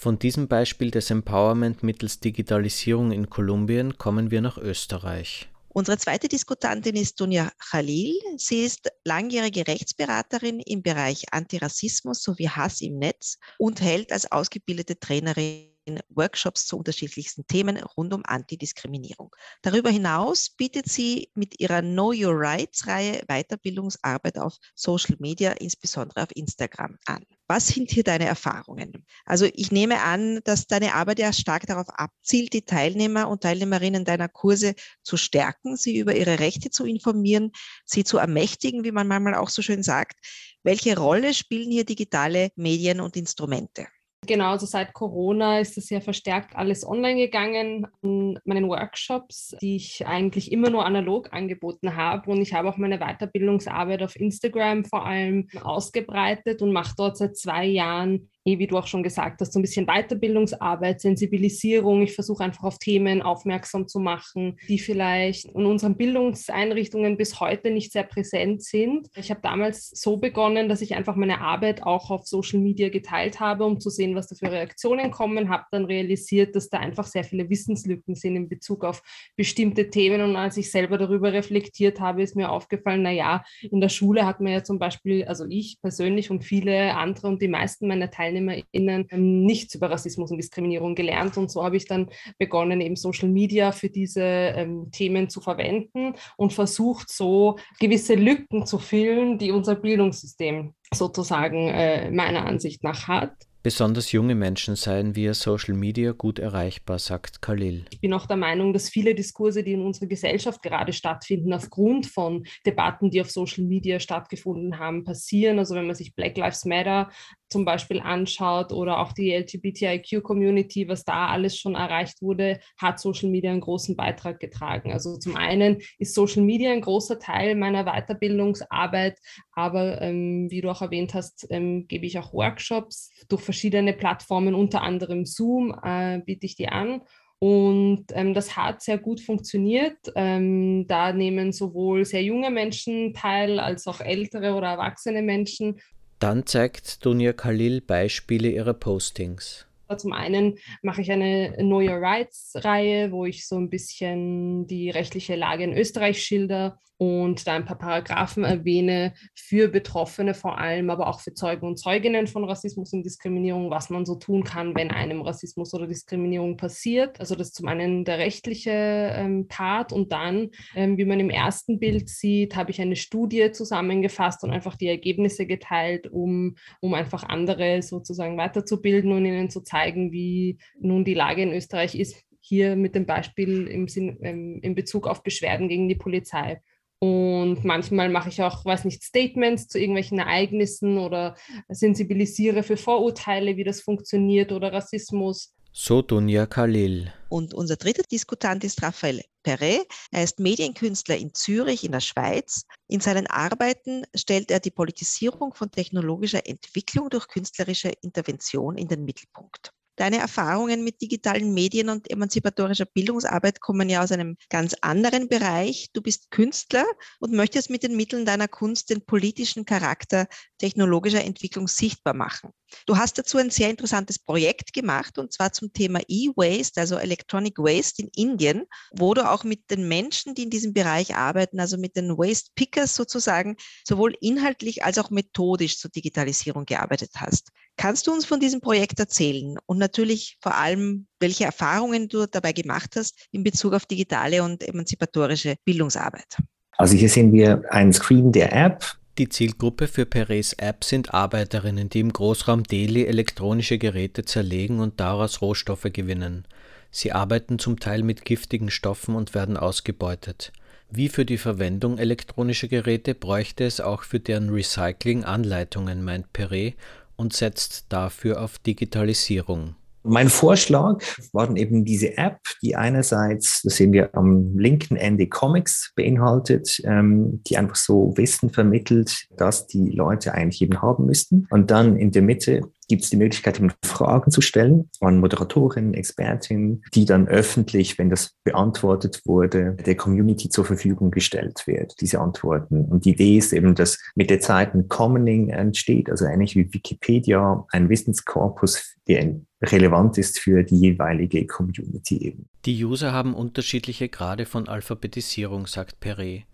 Von 0.00 0.16
diesem 0.20 0.46
Beispiel 0.46 0.92
des 0.92 1.10
Empowerment 1.10 1.82
mittels 1.82 2.20
Digitalisierung 2.20 3.10
in 3.10 3.28
Kolumbien 3.28 3.98
kommen 3.98 4.30
wir 4.30 4.40
nach 4.40 4.56
Österreich. 4.56 5.48
Unsere 5.70 5.98
zweite 5.98 6.28
Diskutantin 6.28 6.94
ist 6.94 7.20
Dunja 7.20 7.50
Khalil. 7.58 8.14
Sie 8.36 8.60
ist 8.60 8.92
langjährige 9.04 9.66
Rechtsberaterin 9.66 10.60
im 10.60 10.82
Bereich 10.82 11.24
Antirassismus 11.32 12.22
sowie 12.22 12.48
Hass 12.48 12.80
im 12.80 12.98
Netz 12.98 13.38
und 13.58 13.80
hält 13.80 14.12
als 14.12 14.30
ausgebildete 14.30 15.00
Trainerin 15.00 15.74
Workshops 16.10 16.66
zu 16.66 16.76
unterschiedlichsten 16.76 17.46
Themen 17.46 17.78
rund 17.78 18.12
um 18.12 18.22
Antidiskriminierung. 18.24 19.34
Darüber 19.62 19.90
hinaus 19.90 20.50
bietet 20.50 20.88
sie 20.88 21.30
mit 21.34 21.58
ihrer 21.60 21.80
Know 21.80 22.12
Your 22.12 22.34
Rights-Reihe 22.34 23.22
Weiterbildungsarbeit 23.26 24.38
auf 24.38 24.56
Social 24.74 25.16
Media, 25.18 25.52
insbesondere 25.52 26.22
auf 26.22 26.34
Instagram, 26.34 26.98
an. 27.06 27.24
Was 27.46 27.68
sind 27.68 27.90
hier 27.90 28.04
deine 28.04 28.26
Erfahrungen? 28.26 29.06
Also 29.24 29.46
ich 29.54 29.72
nehme 29.72 30.02
an, 30.02 30.40
dass 30.44 30.66
deine 30.66 30.94
Arbeit 30.94 31.18
ja 31.18 31.32
stark 31.32 31.66
darauf 31.66 31.88
abzielt, 31.88 32.52
die 32.52 32.66
Teilnehmer 32.66 33.28
und 33.28 33.42
Teilnehmerinnen 33.42 34.04
deiner 34.04 34.28
Kurse 34.28 34.74
zu 35.02 35.16
stärken, 35.16 35.76
sie 35.76 35.96
über 35.96 36.14
ihre 36.14 36.40
Rechte 36.40 36.68
zu 36.70 36.84
informieren, 36.84 37.52
sie 37.86 38.04
zu 38.04 38.18
ermächtigen, 38.18 38.84
wie 38.84 38.92
man 38.92 39.08
manchmal 39.08 39.34
auch 39.34 39.48
so 39.48 39.62
schön 39.62 39.82
sagt. 39.82 40.18
Welche 40.62 40.98
Rolle 40.98 41.32
spielen 41.32 41.70
hier 41.70 41.84
digitale 41.84 42.50
Medien 42.54 43.00
und 43.00 43.16
Instrumente? 43.16 43.86
Genau, 44.26 44.50
also 44.50 44.66
seit 44.66 44.92
Corona 44.92 45.60
ist 45.60 45.78
es 45.78 45.90
ja 45.90 46.00
verstärkt 46.00 46.54
alles 46.56 46.86
online 46.86 47.16
gegangen. 47.16 47.86
In 48.02 48.38
meinen 48.44 48.68
Workshops, 48.68 49.56
die 49.62 49.76
ich 49.76 50.06
eigentlich 50.06 50.52
immer 50.52 50.70
nur 50.70 50.84
analog 50.84 51.32
angeboten 51.32 51.96
habe. 51.96 52.30
Und 52.30 52.42
ich 52.42 52.52
habe 52.52 52.68
auch 52.68 52.76
meine 52.76 52.98
Weiterbildungsarbeit 52.98 54.02
auf 54.02 54.16
Instagram 54.16 54.84
vor 54.84 55.06
allem 55.06 55.48
ausgebreitet 55.62 56.62
und 56.62 56.72
mache 56.72 56.94
dort 56.96 57.16
seit 57.16 57.36
zwei 57.36 57.64
Jahren 57.64 58.28
wie 58.44 58.66
du 58.66 58.78
auch 58.78 58.86
schon 58.86 59.02
gesagt 59.02 59.40
hast, 59.40 59.52
so 59.52 59.58
ein 59.58 59.62
bisschen 59.62 59.86
Weiterbildungsarbeit, 59.86 61.00
Sensibilisierung. 61.00 62.02
Ich 62.02 62.14
versuche 62.14 62.44
einfach 62.44 62.64
auf 62.64 62.78
Themen 62.78 63.20
aufmerksam 63.20 63.88
zu 63.88 63.98
machen, 63.98 64.58
die 64.68 64.78
vielleicht 64.78 65.46
in 65.46 65.66
unseren 65.66 65.96
Bildungseinrichtungen 65.96 67.16
bis 67.16 67.40
heute 67.40 67.70
nicht 67.70 67.92
sehr 67.92 68.04
präsent 68.04 68.62
sind. 68.62 69.08
Ich 69.16 69.30
habe 69.30 69.40
damals 69.42 69.90
so 69.90 70.16
begonnen, 70.16 70.68
dass 70.68 70.80
ich 70.80 70.94
einfach 70.94 71.16
meine 71.16 71.40
Arbeit 71.40 71.82
auch 71.82 72.10
auf 72.10 72.26
Social 72.26 72.60
Media 72.60 72.88
geteilt 72.88 73.40
habe, 73.40 73.64
um 73.64 73.80
zu 73.80 73.90
sehen, 73.90 74.14
was 74.14 74.28
da 74.28 74.36
für 74.36 74.50
Reaktionen 74.50 75.10
kommen. 75.10 75.48
Habe 75.48 75.64
dann 75.70 75.84
realisiert, 75.84 76.56
dass 76.56 76.70
da 76.70 76.78
einfach 76.78 77.06
sehr 77.06 77.24
viele 77.24 77.50
Wissenslücken 77.50 78.14
sind 78.14 78.36
in 78.36 78.48
Bezug 78.48 78.84
auf 78.84 79.02
bestimmte 79.36 79.90
Themen. 79.90 80.22
Und 80.22 80.36
als 80.36 80.56
ich 80.56 80.70
selber 80.70 80.96
darüber 80.98 81.32
reflektiert 81.32 82.00
habe, 82.00 82.22
ist 82.22 82.36
mir 82.36 82.50
aufgefallen, 82.50 83.02
naja, 83.02 83.44
in 83.62 83.80
der 83.80 83.88
Schule 83.88 84.24
hat 84.26 84.40
man 84.40 84.52
ja 84.52 84.62
zum 84.62 84.78
Beispiel, 84.78 85.24
also 85.24 85.44
ich 85.48 85.78
persönlich 85.80 86.30
und 86.30 86.44
viele 86.44 86.94
andere 86.94 87.28
und 87.28 87.42
die 87.42 87.48
meisten 87.48 87.88
meiner 87.88 88.10
Teilnehmer, 88.10 88.27
TeilnehmerInnen 88.28 89.06
ähm, 89.10 89.44
nichts 89.44 89.74
über 89.74 89.90
Rassismus 89.90 90.30
und 90.30 90.38
Diskriminierung 90.38 90.94
gelernt. 90.94 91.36
Und 91.36 91.50
so 91.50 91.64
habe 91.64 91.76
ich 91.76 91.86
dann 91.86 92.10
begonnen, 92.38 92.80
eben 92.80 92.96
Social 92.96 93.28
Media 93.28 93.72
für 93.72 93.88
diese 93.88 94.22
ähm, 94.22 94.90
Themen 94.92 95.28
zu 95.28 95.40
verwenden 95.40 96.14
und 96.36 96.52
versucht 96.52 97.10
so 97.10 97.58
gewisse 97.80 98.14
Lücken 98.14 98.66
zu 98.66 98.78
füllen, 98.78 99.38
die 99.38 99.52
unser 99.52 99.74
Bildungssystem 99.74 100.74
sozusagen 100.92 101.68
äh, 101.68 102.10
meiner 102.10 102.46
Ansicht 102.46 102.82
nach 102.84 103.08
hat. 103.08 103.32
Besonders 103.60 104.12
junge 104.12 104.36
Menschen 104.36 104.76
seien 104.76 105.16
via 105.16 105.34
Social 105.34 105.74
Media 105.74 106.12
gut 106.12 106.38
erreichbar, 106.38 107.00
sagt 107.00 107.42
Khalil. 107.42 107.86
Ich 107.90 108.00
bin 108.00 108.12
auch 108.12 108.26
der 108.26 108.36
Meinung, 108.36 108.72
dass 108.72 108.88
viele 108.88 109.16
Diskurse, 109.16 109.64
die 109.64 109.72
in 109.72 109.82
unserer 109.82 110.06
Gesellschaft 110.06 110.62
gerade 110.62 110.92
stattfinden, 110.92 111.52
aufgrund 111.52 112.06
von 112.06 112.46
Debatten, 112.64 113.10
die 113.10 113.20
auf 113.20 113.30
Social 113.30 113.64
Media 113.64 113.98
stattgefunden 113.98 114.78
haben, 114.78 115.02
passieren. 115.02 115.58
Also 115.58 115.74
wenn 115.74 115.88
man 115.88 115.96
sich 115.96 116.14
Black 116.14 116.38
Lives 116.38 116.64
Matter 116.64 117.10
zum 117.48 117.64
Beispiel 117.64 118.00
anschaut 118.00 118.72
oder 118.72 119.00
auch 119.00 119.12
die 119.12 119.32
LGBTIQ-Community, 119.32 120.88
was 120.88 121.04
da 121.04 121.28
alles 121.28 121.56
schon 121.56 121.74
erreicht 121.74 122.22
wurde, 122.22 122.60
hat 122.76 123.00
Social 123.00 123.30
Media 123.30 123.50
einen 123.50 123.60
großen 123.60 123.96
Beitrag 123.96 124.40
getragen. 124.40 124.92
Also 124.92 125.16
zum 125.16 125.36
einen 125.36 125.78
ist 125.98 126.14
Social 126.14 126.42
Media 126.42 126.72
ein 126.72 126.80
großer 126.80 127.18
Teil 127.18 127.54
meiner 127.54 127.84
Weiterbildungsarbeit, 127.84 129.18
aber 129.52 130.00
ähm, 130.02 130.50
wie 130.50 130.60
du 130.60 130.70
auch 130.70 130.82
erwähnt 130.82 131.14
hast, 131.14 131.46
ähm, 131.50 131.86
gebe 131.88 132.06
ich 132.06 132.18
auch 132.18 132.32
Workshops 132.32 133.10
durch 133.28 133.42
verschiedene 133.42 133.92
Plattformen, 133.92 134.54
unter 134.54 134.82
anderem 134.82 135.24
Zoom, 135.24 135.74
äh, 135.82 136.20
biete 136.24 136.46
ich 136.46 136.56
die 136.56 136.68
an. 136.68 137.02
Und 137.40 138.06
ähm, 138.14 138.34
das 138.34 138.56
hat 138.56 138.82
sehr 138.82 138.98
gut 138.98 139.20
funktioniert. 139.20 139.96
Ähm, 140.16 140.86
da 140.88 141.12
nehmen 141.12 141.52
sowohl 141.52 142.04
sehr 142.04 142.22
junge 142.22 142.50
Menschen 142.50 143.14
teil 143.14 143.60
als 143.60 143.86
auch 143.86 144.00
ältere 144.00 144.54
oder 144.54 144.68
erwachsene 144.68 145.22
Menschen. 145.22 145.78
Dann 146.18 146.46
zeigt 146.46 147.04
Dunja 147.04 147.32
Khalil 147.32 147.80
Beispiele 147.80 148.50
ihrer 148.50 148.74
Postings. 148.74 149.66
Zum 149.96 150.12
einen 150.12 150.58
mache 150.82 151.00
ich 151.00 151.10
eine 151.10 151.56
Your 151.60 152.00
Rights-Reihe, 152.00 153.10
wo 153.10 153.24
ich 153.24 153.46
so 153.46 153.56
ein 153.56 153.70
bisschen 153.70 154.66
die 154.66 154.90
rechtliche 154.90 155.36
Lage 155.36 155.64
in 155.64 155.72
Österreich 155.72 156.22
schilder 156.22 156.78
und 156.98 157.46
da 157.46 157.54
ein 157.54 157.64
paar 157.64 157.78
Paragraphen 157.78 158.42
erwähne 158.42 159.14
für 159.34 159.68
Betroffene 159.68 160.34
vor 160.34 160.58
allem, 160.58 160.90
aber 160.90 161.06
auch 161.06 161.20
für 161.20 161.32
Zeugen 161.32 161.66
und 161.66 161.78
Zeuginnen 161.78 162.26
von 162.26 162.44
Rassismus 162.44 162.92
und 162.92 163.04
Diskriminierung, 163.04 163.70
was 163.70 163.88
man 163.88 164.04
so 164.04 164.16
tun 164.16 164.42
kann, 164.42 164.74
wenn 164.74 164.90
einem 164.90 165.22
Rassismus 165.22 165.72
oder 165.74 165.86
Diskriminierung 165.86 166.56
passiert. 166.56 167.20
Also 167.20 167.36
das 167.36 167.48
ist 167.48 167.54
zum 167.54 167.68
einen 167.68 168.04
der 168.04 168.18
rechtliche 168.18 168.70
ähm, 168.70 169.46
Part 169.46 169.92
und 169.92 170.10
dann, 170.10 170.50
ähm, 170.74 170.98
wie 170.98 171.04
man 171.04 171.20
im 171.20 171.30
ersten 171.30 171.78
Bild 171.78 172.08
sieht, 172.08 172.56
habe 172.56 172.72
ich 172.72 172.80
eine 172.80 172.96
Studie 172.96 173.52
zusammengefasst 173.52 174.42
und 174.42 174.50
einfach 174.50 174.76
die 174.76 174.88
Ergebnisse 174.88 175.46
geteilt, 175.46 176.08
um, 176.08 176.56
um 176.80 176.94
einfach 176.94 177.22
andere 177.22 177.80
sozusagen 177.80 178.36
weiterzubilden 178.36 179.12
und 179.12 179.24
ihnen 179.24 179.50
zu 179.50 179.60
zeigen, 179.60 180.10
wie 180.10 180.58
nun 180.80 181.04
die 181.04 181.14
Lage 181.14 181.42
in 181.42 181.52
Österreich 181.52 181.94
ist 181.94 182.24
hier 182.40 182.76
mit 182.76 182.94
dem 182.94 183.06
Beispiel 183.06 183.66
im 183.68 183.88
Sinn, 183.88 184.18
ähm, 184.22 184.58
in 184.62 184.74
Bezug 184.74 185.06
auf 185.06 185.22
Beschwerden 185.22 185.68
gegen 185.68 185.88
die 185.88 185.94
Polizei. 185.94 186.60
Und 187.00 187.64
manchmal 187.64 188.08
mache 188.08 188.28
ich 188.28 188.42
auch, 188.42 188.64
weiß 188.64 188.84
nicht, 188.84 189.04
Statements 189.04 189.68
zu 189.68 189.78
irgendwelchen 189.78 190.18
Ereignissen 190.18 190.98
oder 190.98 191.36
sensibilisiere 191.68 192.62
für 192.62 192.76
Vorurteile, 192.76 193.56
wie 193.56 193.64
das 193.64 193.80
funktioniert 193.80 194.50
oder 194.50 194.72
Rassismus. 194.72 195.54
So 195.72 196.02
Dunja 196.02 196.46
Khalil. 196.46 197.12
Und 197.28 197.54
unser 197.54 197.76
dritter 197.76 198.02
Diskutant 198.10 198.64
ist 198.64 198.82
Raphael 198.82 199.22
Perret. 199.44 199.86
Er 200.10 200.24
ist 200.24 200.40
Medienkünstler 200.40 201.16
in 201.16 201.32
Zürich 201.34 201.84
in 201.84 201.92
der 201.92 202.00
Schweiz. 202.00 202.62
In 202.88 203.00
seinen 203.00 203.28
Arbeiten 203.28 204.02
stellt 204.14 204.50
er 204.50 204.58
die 204.58 204.72
Politisierung 204.72 205.54
von 205.54 205.70
technologischer 205.70 206.46
Entwicklung 206.46 207.10
durch 207.10 207.28
künstlerische 207.28 207.92
Intervention 208.02 208.76
in 208.76 208.88
den 208.88 209.04
Mittelpunkt. 209.04 209.72
Deine 209.98 210.18
Erfahrungen 210.18 210.84
mit 210.84 211.00
digitalen 211.02 211.52
Medien 211.54 211.88
und 211.88 212.08
emanzipatorischer 212.08 212.84
Bildungsarbeit 212.84 213.60
kommen 213.60 213.88
ja 213.88 214.00
aus 214.00 214.12
einem 214.12 214.36
ganz 214.48 214.76
anderen 214.80 215.28
Bereich. 215.28 215.90
Du 215.92 216.00
bist 216.00 216.30
Künstler 216.30 216.86
und 217.18 217.32
möchtest 217.32 217.68
mit 217.68 217.82
den 217.82 217.96
Mitteln 217.96 218.24
deiner 218.24 218.46
Kunst 218.46 218.90
den 218.90 219.04
politischen 219.04 219.64
Charakter 219.64 220.28
technologischer 220.58 221.24
Entwicklung 221.24 221.66
sichtbar 221.66 222.14
machen. 222.14 222.52
Du 222.86 222.96
hast 222.96 223.18
dazu 223.18 223.38
ein 223.38 223.50
sehr 223.50 223.70
interessantes 223.70 224.20
Projekt 224.20 224.72
gemacht 224.72 225.18
und 225.18 225.32
zwar 225.32 225.52
zum 225.52 225.72
Thema 225.72 226.00
E-Waste, 226.06 226.80
also 226.80 226.96
Electronic 226.96 227.58
Waste 227.58 228.02
in 228.02 228.10
Indien, 228.14 228.66
wo 228.92 229.14
du 229.14 229.28
auch 229.28 229.42
mit 229.42 229.68
den 229.68 229.88
Menschen, 229.88 230.36
die 230.36 230.44
in 230.44 230.50
diesem 230.50 230.74
Bereich 230.74 231.16
arbeiten, 231.16 231.58
also 231.58 231.76
mit 231.76 231.96
den 231.96 232.16
Waste 232.16 232.52
Pickers 232.54 232.94
sozusagen, 232.94 233.56
sowohl 233.84 234.14
inhaltlich 234.20 234.84
als 234.84 234.98
auch 234.98 235.10
methodisch 235.10 235.76
zur 235.78 235.90
Digitalisierung 235.90 236.66
gearbeitet 236.66 237.10
hast. 237.16 237.48
Kannst 237.78 238.08
du 238.08 238.12
uns 238.12 238.26
von 238.26 238.40
diesem 238.40 238.60
Projekt 238.60 238.98
erzählen 238.98 239.56
und 239.66 239.78
natürlich 239.78 240.36
vor 240.42 240.56
allem, 240.56 241.06
welche 241.20 241.44
Erfahrungen 241.44 242.08
du 242.08 242.26
dabei 242.26 242.52
gemacht 242.52 242.94
hast 242.96 243.28
in 243.30 243.44
Bezug 243.44 243.72
auf 243.72 243.86
digitale 243.86 244.42
und 244.42 244.66
emanzipatorische 244.66 245.54
Bildungsarbeit? 245.64 246.36
Also 246.76 246.96
hier 246.96 247.08
sehen 247.08 247.32
wir 247.32 247.62
einen 247.70 247.92
Screen 247.92 248.32
der 248.32 248.52
App, 248.52 248.84
die 249.16 249.28
Zielgruppe 249.28 249.88
für 249.88 250.06
Perez 250.06 250.54
App 250.58 250.84
sind 250.84 251.14
Arbeiterinnen, 251.14 251.88
die 251.88 252.00
im 252.00 252.12
Großraum 252.12 252.62
Delhi 252.62 253.04
elektronische 253.04 253.78
Geräte 253.78 254.24
zerlegen 254.24 254.78
und 254.78 255.00
daraus 255.00 255.40
Rohstoffe 255.40 255.88
gewinnen. 255.92 256.46
Sie 256.92 257.10
arbeiten 257.10 257.58
zum 257.58 257.80
Teil 257.80 258.02
mit 258.02 258.24
giftigen 258.24 258.70
Stoffen 258.70 259.16
und 259.16 259.34
werden 259.34 259.56
ausgebeutet. 259.56 260.52
Wie 260.90 261.08
für 261.08 261.24
die 261.24 261.36
Verwendung 261.36 261.98
elektronischer 261.98 262.68
Geräte 262.68 263.14
bräuchte 263.14 263.64
es 263.64 263.80
auch 263.80 264.04
für 264.04 264.20
deren 264.20 264.50
Recycling 264.50 265.24
Anleitungen, 265.24 266.04
meint 266.04 266.32
Perret 266.32 266.76
und 267.18 267.34
setzt 267.34 267.86
dafür 267.90 268.40
auf 268.40 268.58
Digitalisierung. 268.58 269.74
Mein 270.08 270.28
Vorschlag 270.28 271.02
war 271.32 271.46
dann 271.46 271.56
eben 271.56 271.84
diese 271.84 272.16
App, 272.16 272.38
die 272.62 272.76
einerseits, 272.76 273.62
das 273.62 273.76
sehen 273.76 273.92
wir 273.92 274.14
am 274.14 274.58
linken 274.58 274.96
Ende 274.96 275.26
Comics 275.26 275.92
beinhaltet, 275.94 276.80
ähm, 276.84 277.42
die 277.46 277.58
einfach 277.58 277.76
so 277.76 278.12
Wissen 278.16 278.50
vermittelt, 278.50 279.26
das 279.36 279.66
die 279.66 279.90
Leute 279.90 280.32
eigentlich 280.34 280.62
eben 280.62 280.80
haben 280.82 281.06
müssten. 281.06 281.46
Und 281.50 281.70
dann 281.70 281.96
in 281.96 282.10
der 282.10 282.22
Mitte 282.22 282.62
gibt 282.88 283.04
es 283.04 283.10
die 283.10 283.16
Möglichkeit, 283.16 283.58
eben 283.58 283.72
Fragen 283.84 284.30
zu 284.30 284.40
stellen 284.40 284.90
an 285.00 285.20
Moderatorinnen, 285.20 285.94
Expertinnen, 285.94 286.82
die 286.94 287.04
dann 287.04 287.28
öffentlich, 287.28 287.98
wenn 287.98 288.10
das 288.10 288.34
beantwortet 288.44 289.20
wurde, 289.26 289.74
der 289.74 289.94
Community 289.94 290.48
zur 290.48 290.64
Verfügung 290.64 291.10
gestellt 291.10 291.66
wird, 291.66 291.94
diese 292.00 292.20
Antworten. 292.20 292.86
Und 292.86 293.04
die 293.04 293.10
Idee 293.10 293.38
ist 293.38 293.52
eben, 293.52 293.74
dass 293.74 293.98
mit 294.14 294.30
der 294.30 294.40
Zeit 294.40 294.74
ein 294.74 294.88
Commoning 294.88 295.50
entsteht, 295.50 296.10
also 296.10 296.24
ähnlich 296.24 296.56
wie 296.56 296.72
Wikipedia, 296.72 297.66
ein 297.70 297.88
Wissenskorpus, 297.88 298.96
der 299.06 299.36
relevant 299.62 300.18
ist 300.18 300.38
für 300.38 300.62
die 300.62 300.78
jeweilige 300.78 301.46
Community 301.46 302.18
eben. 302.18 302.48
Die 302.64 302.84
User 302.84 303.12
haben 303.12 303.34
unterschiedliche 303.34 304.08
Grade 304.08 304.46
von 304.46 304.68
Alphabetisierung, 304.68 305.66
sagt 305.66 306.00
Perret. 306.00 306.44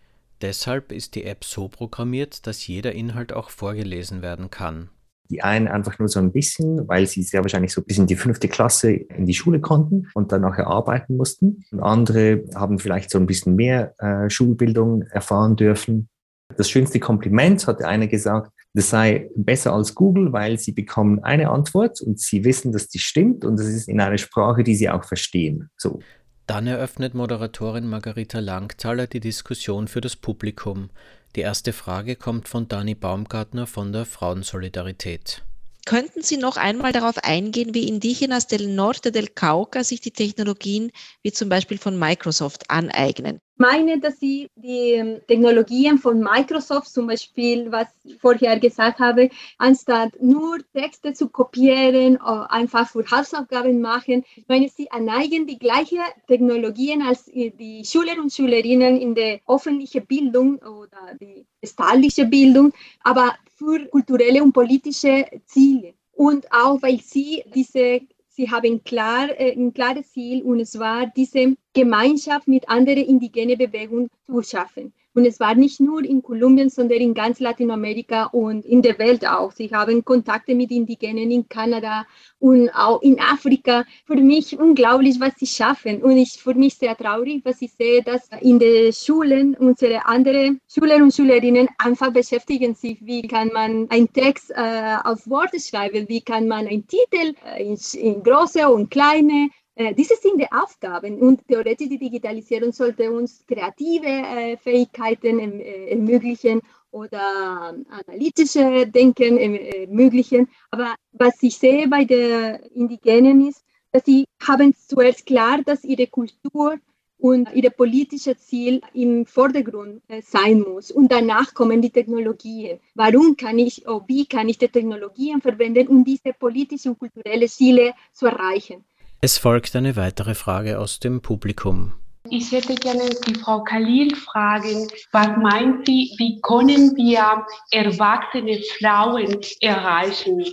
Deshalb 0.40 0.92
ist 0.92 1.14
die 1.14 1.24
App 1.24 1.44
so 1.44 1.68
programmiert, 1.68 2.46
dass 2.46 2.66
jeder 2.66 2.92
Inhalt 2.92 3.32
auch 3.32 3.50
vorgelesen 3.50 4.20
werden 4.20 4.50
kann. 4.50 4.90
Die 5.30 5.42
einen 5.42 5.68
einfach 5.68 5.98
nur 5.98 6.08
so 6.08 6.20
ein 6.20 6.32
bisschen, 6.32 6.86
weil 6.86 7.06
sie 7.06 7.22
sehr 7.22 7.42
wahrscheinlich 7.42 7.72
so 7.72 7.80
bis 7.80 7.96
in 7.96 8.06
die 8.06 8.16
fünfte 8.16 8.46
Klasse 8.46 8.92
in 8.92 9.24
die 9.24 9.32
Schule 9.32 9.60
konnten 9.60 10.08
und 10.14 10.32
dann 10.32 10.42
nachher 10.42 10.66
arbeiten 10.66 11.16
mussten. 11.16 11.64
Und 11.70 11.80
andere 11.80 12.44
haben 12.54 12.78
vielleicht 12.78 13.10
so 13.10 13.18
ein 13.18 13.26
bisschen 13.26 13.56
mehr 13.56 13.94
äh, 13.98 14.28
Schulbildung 14.28 15.02
erfahren 15.02 15.56
dürfen. 15.56 16.08
Das 16.56 16.70
schönste 16.70 17.00
Kompliment 17.00 17.66
hat 17.66 17.80
der 17.80 17.88
eine 17.88 18.08
gesagt, 18.08 18.52
das 18.74 18.90
sei 18.90 19.30
besser 19.36 19.72
als 19.72 19.94
Google, 19.94 20.32
weil 20.32 20.58
sie 20.58 20.72
bekommen 20.72 21.22
eine 21.22 21.50
Antwort 21.50 22.00
und 22.00 22.18
sie 22.18 22.44
wissen, 22.44 22.72
dass 22.72 22.88
die 22.88 22.98
stimmt 22.98 23.44
und 23.44 23.58
das 23.58 23.66
ist 23.66 23.88
in 23.88 24.00
einer 24.00 24.18
Sprache, 24.18 24.64
die 24.64 24.74
sie 24.74 24.90
auch 24.90 25.04
verstehen. 25.04 25.70
So. 25.76 26.00
Dann 26.46 26.66
eröffnet 26.66 27.14
Moderatorin 27.14 27.86
Margarita 27.86 28.40
Langthaler 28.40 29.06
die 29.06 29.20
Diskussion 29.20 29.88
für 29.88 30.00
das 30.00 30.16
Publikum. 30.16 30.90
Die 31.36 31.40
erste 31.40 31.72
Frage 31.72 32.16
kommt 32.16 32.48
von 32.48 32.68
Dani 32.68 32.94
Baumgartner 32.94 33.66
von 33.66 33.92
der 33.92 34.04
Frauensolidarität. 34.04 35.42
Könnten 35.86 36.22
Sie 36.22 36.38
noch 36.38 36.56
einmal 36.56 36.92
darauf 36.92 37.18
eingehen, 37.22 37.74
wie 37.74 37.88
Indigenas 37.88 38.46
del 38.46 38.68
Norte 38.68 39.12
del 39.12 39.28
Cauca 39.28 39.84
sich 39.84 40.00
die 40.00 40.12
Technologien 40.12 40.90
wie 41.22 41.32
zum 41.32 41.48
Beispiel 41.48 41.76
von 41.76 41.98
Microsoft 41.98 42.70
aneignen? 42.70 43.38
Meine, 43.56 44.00
dass 44.00 44.18
sie 44.18 44.48
die 44.56 44.92
ähm, 44.92 45.20
Technologien 45.26 45.98
von 45.98 46.20
Microsoft, 46.20 46.88
zum 46.88 47.06
Beispiel, 47.06 47.70
was 47.70 47.88
ich 48.04 48.18
vorher 48.18 48.58
gesagt 48.58 48.98
habe, 48.98 49.30
anstatt 49.58 50.20
nur 50.20 50.58
Texte 50.72 51.12
zu 51.12 51.28
kopieren, 51.28 52.16
oder 52.16 52.50
einfach 52.50 52.88
für 52.88 53.04
Hausaufgaben 53.10 53.80
machen, 53.80 54.24
ich 54.36 54.48
meine, 54.48 54.68
sie 54.68 54.90
aneigen 54.90 55.46
die 55.46 55.58
gleichen 55.58 56.00
Technologien 56.26 57.02
als 57.02 57.26
die 57.26 57.82
Schüler 57.84 58.20
und 58.20 58.32
Schülerinnen 58.32 59.00
in 59.00 59.14
der 59.14 59.40
öffentlichen 59.46 60.06
Bildung 60.06 60.58
oder 60.58 61.14
die 61.20 61.46
staatliche 61.64 62.26
Bildung, 62.26 62.72
aber 63.02 63.34
für 63.56 63.86
kulturelle 63.86 64.42
und 64.42 64.52
politische 64.52 65.26
Ziele. 65.46 65.94
Und 66.12 66.50
auch 66.52 66.80
weil 66.82 67.00
sie 67.00 67.42
diese 67.54 68.00
Sie 68.36 68.50
haben 68.50 68.82
klar, 68.82 69.28
äh, 69.38 69.52
ein 69.52 69.72
klares 69.72 70.10
Ziel 70.10 70.42
und 70.42 70.58
es 70.58 70.76
war, 70.80 71.06
diese 71.06 71.56
Gemeinschaft 71.72 72.48
mit 72.48 72.68
anderen 72.68 73.04
indigenen 73.04 73.56
Bewegungen 73.56 74.10
zu 74.26 74.42
schaffen. 74.42 74.92
Und 75.14 75.24
es 75.26 75.38
war 75.38 75.54
nicht 75.54 75.80
nur 75.80 76.04
in 76.04 76.22
Kolumbien, 76.22 76.70
sondern 76.70 76.98
in 76.98 77.14
ganz 77.14 77.38
Latinamerika 77.38 78.24
und 78.26 78.64
in 78.64 78.82
der 78.82 78.98
Welt 78.98 79.24
auch. 79.26 79.52
Sie 79.52 79.70
haben 79.72 80.04
Kontakte 80.04 80.56
mit 80.56 80.72
Indigenen 80.72 81.30
in 81.30 81.48
Kanada 81.48 82.04
und 82.40 82.68
auch 82.70 83.00
in 83.00 83.20
Afrika. 83.20 83.84
Für 84.06 84.16
mich 84.16 84.58
unglaublich, 84.58 85.20
was 85.20 85.34
sie 85.36 85.46
schaffen. 85.46 86.02
Und 86.02 86.16
ich 86.16 86.32
für 86.32 86.54
mich 86.54 86.74
sehr 86.74 86.96
traurig, 86.96 87.44
was 87.44 87.62
ich 87.62 87.72
sehe, 87.72 88.02
dass 88.02 88.28
in 88.40 88.58
den 88.58 88.92
Schulen 88.92 89.54
unsere 89.54 90.04
anderen 90.04 90.60
Schüler 90.68 90.96
und 90.96 91.14
Schülerinnen 91.14 91.68
einfach 91.78 92.12
beschäftigen 92.12 92.74
sich, 92.74 92.98
wie 93.00 93.22
kann 93.28 93.48
man 93.52 93.88
einen 93.90 94.12
Text 94.12 94.50
äh, 94.50 94.96
auf 95.04 95.28
Worte 95.28 95.60
schreiben, 95.60 96.08
wie 96.08 96.22
kann 96.22 96.48
man 96.48 96.66
einen 96.66 96.86
Titel 96.88 97.34
äh, 97.46 97.62
in, 97.62 97.78
in 98.00 98.22
große 98.22 98.68
und 98.68 98.90
kleine 98.90 99.48
diese 99.76 100.14
sind 100.14 100.40
die 100.40 100.52
Aufgaben 100.52 101.18
und 101.18 101.46
theoretisch 101.48 101.88
die 101.88 101.98
Digitalisierung 101.98 102.72
sollte 102.72 103.10
uns 103.10 103.44
kreative 103.46 104.06
äh, 104.06 104.56
Fähigkeiten 104.56 105.40
erm-, 105.40 105.60
äh, 105.60 105.90
ermöglichen 105.90 106.60
oder 106.92 107.74
analytische 107.88 108.86
Denken 108.86 109.36
erm-, 109.36 109.54
ermöglichen. 109.54 110.48
Aber 110.70 110.94
was 111.12 111.42
ich 111.42 111.58
sehe 111.58 111.88
bei 111.88 112.04
den 112.04 112.60
Indigenen 112.74 113.48
ist, 113.48 113.64
dass 113.90 114.04
sie 114.04 114.26
haben 114.46 114.74
zuerst 114.74 115.26
klar, 115.26 115.60
dass 115.64 115.82
ihre 115.82 116.06
Kultur 116.06 116.78
und 117.18 117.48
ihr 117.54 117.70
politisches 117.70 118.46
Ziel 118.46 118.80
im 118.92 119.24
Vordergrund 119.24 120.02
sein 120.22 120.60
muss. 120.60 120.90
Und 120.90 121.10
danach 121.10 121.54
kommen 121.54 121.80
die 121.80 121.90
Technologien. 121.90 122.80
Warum 122.94 123.36
kann 123.36 123.58
ich, 123.58 123.86
oder 123.86 124.04
wie 124.06 124.26
kann 124.26 124.48
ich 124.48 124.58
die 124.58 124.68
Technologien 124.68 125.40
verwenden, 125.40 125.88
um 125.88 126.04
diese 126.04 126.32
politischen 126.32 126.90
und 126.90 126.98
kulturellen 126.98 127.48
Ziele 127.48 127.94
zu 128.12 128.26
erreichen? 128.26 128.84
Es 129.26 129.38
folgt 129.38 129.74
eine 129.74 129.96
weitere 129.96 130.34
Frage 130.34 130.78
aus 130.78 131.00
dem 131.00 131.22
Publikum. 131.22 131.94
Ich 132.28 132.52
hätte 132.52 132.74
gerne 132.74 133.08
die 133.26 133.34
Frau 133.34 133.64
Khalil 133.64 134.14
fragen, 134.14 134.86
was 135.12 135.28
meint 135.38 135.86
sie, 135.86 136.14
wie 136.18 136.42
können 136.42 136.94
wir 136.94 137.46
erwachsene 137.70 138.60
Frauen 138.78 139.40
erreichen, 139.62 140.44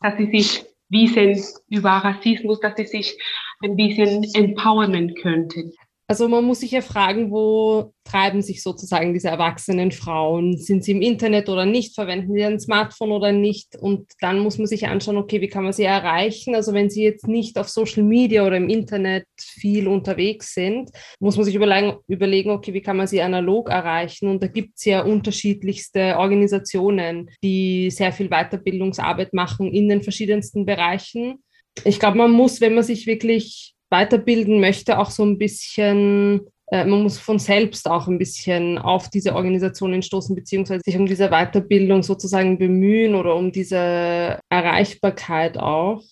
dass 0.00 0.16
sie 0.16 0.28
sich 0.32 0.64
wissen 0.88 1.40
über 1.68 1.90
Rassismus, 1.90 2.58
dass 2.58 2.74
sie 2.76 2.86
sich 2.86 3.16
ein 3.62 3.76
bisschen 3.76 4.24
empowerment 4.34 5.16
könnten? 5.22 5.72
Also 6.08 6.28
man 6.28 6.44
muss 6.44 6.60
sich 6.60 6.70
ja 6.70 6.82
fragen, 6.82 7.32
wo 7.32 7.92
treiben 8.04 8.40
sich 8.40 8.62
sozusagen 8.62 9.12
diese 9.12 9.28
erwachsenen 9.28 9.90
Frauen? 9.90 10.56
Sind 10.56 10.84
sie 10.84 10.92
im 10.92 11.02
Internet 11.02 11.48
oder 11.48 11.66
nicht? 11.66 11.96
Verwenden 11.96 12.32
sie 12.32 12.44
ein 12.44 12.60
Smartphone 12.60 13.10
oder 13.10 13.32
nicht? 13.32 13.74
Und 13.74 14.12
dann 14.20 14.38
muss 14.38 14.58
man 14.58 14.68
sich 14.68 14.86
anschauen, 14.86 15.16
okay, 15.16 15.40
wie 15.40 15.48
kann 15.48 15.64
man 15.64 15.72
sie 15.72 15.82
erreichen? 15.82 16.54
Also 16.54 16.72
wenn 16.72 16.90
sie 16.90 17.02
jetzt 17.02 17.26
nicht 17.26 17.58
auf 17.58 17.68
Social 17.68 18.04
Media 18.04 18.46
oder 18.46 18.56
im 18.56 18.68
Internet 18.68 19.26
viel 19.36 19.88
unterwegs 19.88 20.54
sind, 20.54 20.90
muss 21.18 21.36
man 21.36 21.44
sich 21.44 21.56
überlegen, 21.56 22.50
okay, 22.50 22.72
wie 22.72 22.82
kann 22.82 22.98
man 22.98 23.08
sie 23.08 23.20
analog 23.20 23.68
erreichen? 23.68 24.28
Und 24.28 24.40
da 24.44 24.46
gibt 24.46 24.76
es 24.76 24.84
ja 24.84 25.02
unterschiedlichste 25.02 26.18
Organisationen, 26.18 27.30
die 27.42 27.90
sehr 27.90 28.12
viel 28.12 28.28
Weiterbildungsarbeit 28.28 29.34
machen 29.34 29.72
in 29.72 29.88
den 29.88 30.02
verschiedensten 30.02 30.66
Bereichen. 30.66 31.42
Ich 31.84 31.98
glaube, 31.98 32.18
man 32.18 32.30
muss, 32.30 32.60
wenn 32.60 32.74
man 32.74 32.84
sich 32.84 33.06
wirklich 33.08 33.74
weiterbilden 33.90 34.60
möchte, 34.60 34.98
auch 34.98 35.10
so 35.10 35.24
ein 35.24 35.38
bisschen, 35.38 36.40
äh, 36.70 36.84
man 36.84 37.02
muss 37.02 37.18
von 37.18 37.38
selbst 37.38 37.88
auch 37.88 38.08
ein 38.08 38.18
bisschen 38.18 38.78
auf 38.78 39.10
diese 39.10 39.34
Organisationen 39.34 40.02
stoßen, 40.02 40.34
beziehungsweise 40.34 40.82
sich 40.84 40.96
um 40.96 41.06
diese 41.06 41.28
Weiterbildung 41.28 42.02
sozusagen 42.02 42.58
bemühen 42.58 43.14
oder 43.14 43.34
um 43.34 43.52
diese 43.52 44.38
Erreichbarkeit 44.48 45.58
auch. 45.58 46.02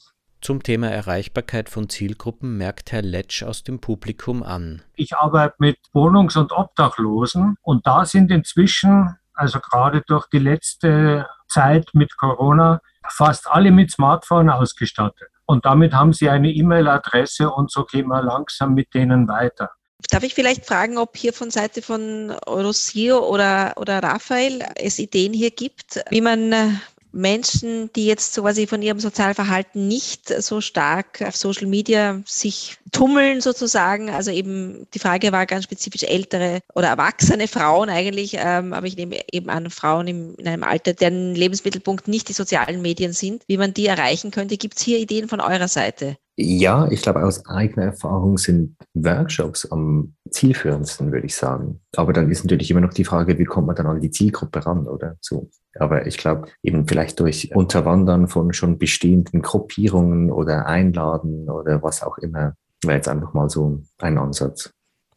Zum 0.41 0.63
Thema 0.63 0.91
Erreichbarkeit 0.91 1.71
von 1.71 1.89
Zielgruppen 1.89 2.59
merkt 2.59 2.93
Herr 2.93 3.01
Letsch 3.01 3.43
aus 3.43 3.65
dem 3.65 3.81
Publikum 3.81 4.43
an. 4.43 4.83
Ich 4.95 5.17
arbeite 5.17 5.55
mit 5.59 5.79
Wohnungs- 5.95 6.37
und 6.37 6.53
Obdachlosen 6.53 7.57
und 7.63 7.87
da 7.87 8.05
sind 8.05 8.31
inzwischen, 8.31 9.17
also 9.33 9.59
gerade 9.59 10.03
durch 10.07 10.27
die 10.29 10.39
letzte 10.39 11.27
Zeit 11.49 11.89
mit 11.95 12.15
Corona, 12.19 12.83
fast 13.09 13.51
alle 13.51 13.71
mit 13.71 13.91
Smartphone 13.91 14.51
ausgestattet. 14.51 15.29
Und 15.47 15.65
damit 15.65 15.93
haben 15.93 16.13
sie 16.13 16.29
eine 16.29 16.51
E-Mail-Adresse 16.51 17.51
und 17.51 17.71
so 17.71 17.85
gehen 17.85 18.09
wir 18.09 18.23
langsam 18.23 18.75
mit 18.75 18.95
denen 18.95 19.29
weiter. 19.29 19.71
Darf 20.11 20.23
ich 20.23 20.35
vielleicht 20.35 20.67
fragen, 20.67 20.99
ob 20.99 21.17
hier 21.17 21.33
von 21.33 21.51
Seite 21.51 21.81
von 21.81 22.31
Rossio 22.47 23.27
oder, 23.27 23.75
oder 23.77 24.03
Raphael 24.03 24.63
es 24.77 24.99
Ideen 24.99 25.33
hier 25.33 25.51
gibt, 25.51 26.03
wie 26.11 26.21
man 26.21 26.53
äh, 26.53 26.69
Menschen, 27.15 27.93
die 27.95 28.07
jetzt 28.07 28.35
so 28.35 28.43
quasi 28.43 28.67
von 28.67 28.83
ihrem 28.83 29.01
Sozialverhalten 29.01 29.89
nicht 29.89 30.29
so 30.29 30.61
stark 30.61 31.23
auf 31.23 31.37
Social 31.37 31.67
Media 31.67 32.21
sich 32.27 32.77
tummeln 32.93 33.41
sozusagen. 33.41 34.11
Also 34.11 34.31
eben 34.31 34.87
die 34.95 34.99
Frage 34.99 35.33
war 35.33 35.47
ganz 35.47 35.65
spezifisch 35.65 36.03
ältere 36.03 36.61
oder 36.75 36.89
erwachsene 36.89 37.49
Frauen 37.49 37.89
eigentlich, 37.89 38.37
ähm, 38.39 38.73
aber 38.73 38.87
ich 38.87 38.97
nehme 38.97 39.21
eben 39.33 39.49
an 39.49 39.71
Frauen 39.71 40.09
im, 40.09 40.35
in 40.37 40.49
einem 40.49 40.65
Alter, 40.65 40.93
deren 40.93 41.35
Lebensmittelpunkt 41.35 42.09
nicht 42.09 42.29
die 42.29 42.33
sozialen 42.33 42.83
Medien 42.83 43.13
sind, 43.13 43.43
wie 43.47 43.57
man 43.57 43.75
die 43.75 43.87
erreichen 43.87 44.31
könnte. 44.31 44.57
Gibt 44.57 44.77
es 44.77 44.83
hier 44.83 44.99
Ideen 44.99 45.29
von 45.29 45.41
eurer 45.41 45.69
Seite? 45.69 46.17
Ja, 46.37 46.89
ich 46.91 47.03
glaube, 47.03 47.25
aus 47.25 47.47
eigener 47.47 47.87
Erfahrung 47.87 48.39
sind 48.39 48.77
Workshops 48.95 49.71
am 49.71 50.15
zielführendsten, 50.31 51.13
würde 51.13 51.27
ich 51.27 51.37
sagen. 51.37 51.81
Aber 51.95 52.13
dann 52.13 52.29
ist 52.31 52.45
natürlich 52.45 52.71
immer 52.73 52.81
noch 52.81 52.93
die 52.93 53.05
Frage, 53.05 53.39
wie 53.39 53.45
kommt 53.45 53.69
man 53.69 53.77
dann 53.77 53.87
an 53.87 54.01
die 54.01 54.11
Zielgruppe 54.11 54.67
ran 54.67 54.89
oder 54.89 55.17
so. 55.21 55.51
Aber 55.79 56.07
ich 56.07 56.19
glaube, 56.19 56.49
eben 56.63 56.89
vielleicht 56.89 57.21
durch 57.21 57.55
Unterwandern 57.55 58.27
von 58.27 58.53
schon 58.53 58.79
bestehenden 58.79 59.43
Gruppierungen 59.43 60.33
oder 60.33 60.67
Einladen 60.67 61.49
oder 61.49 61.83
was 61.83 62.03
auch 62.03 62.19
immer, 62.19 62.55
wäre 62.83 62.97
jetzt 62.97 63.09
einfach 63.09 63.33
mal 63.33 63.49
so 63.49 63.83
ein 63.99 64.19
Ansatz. 64.19 64.71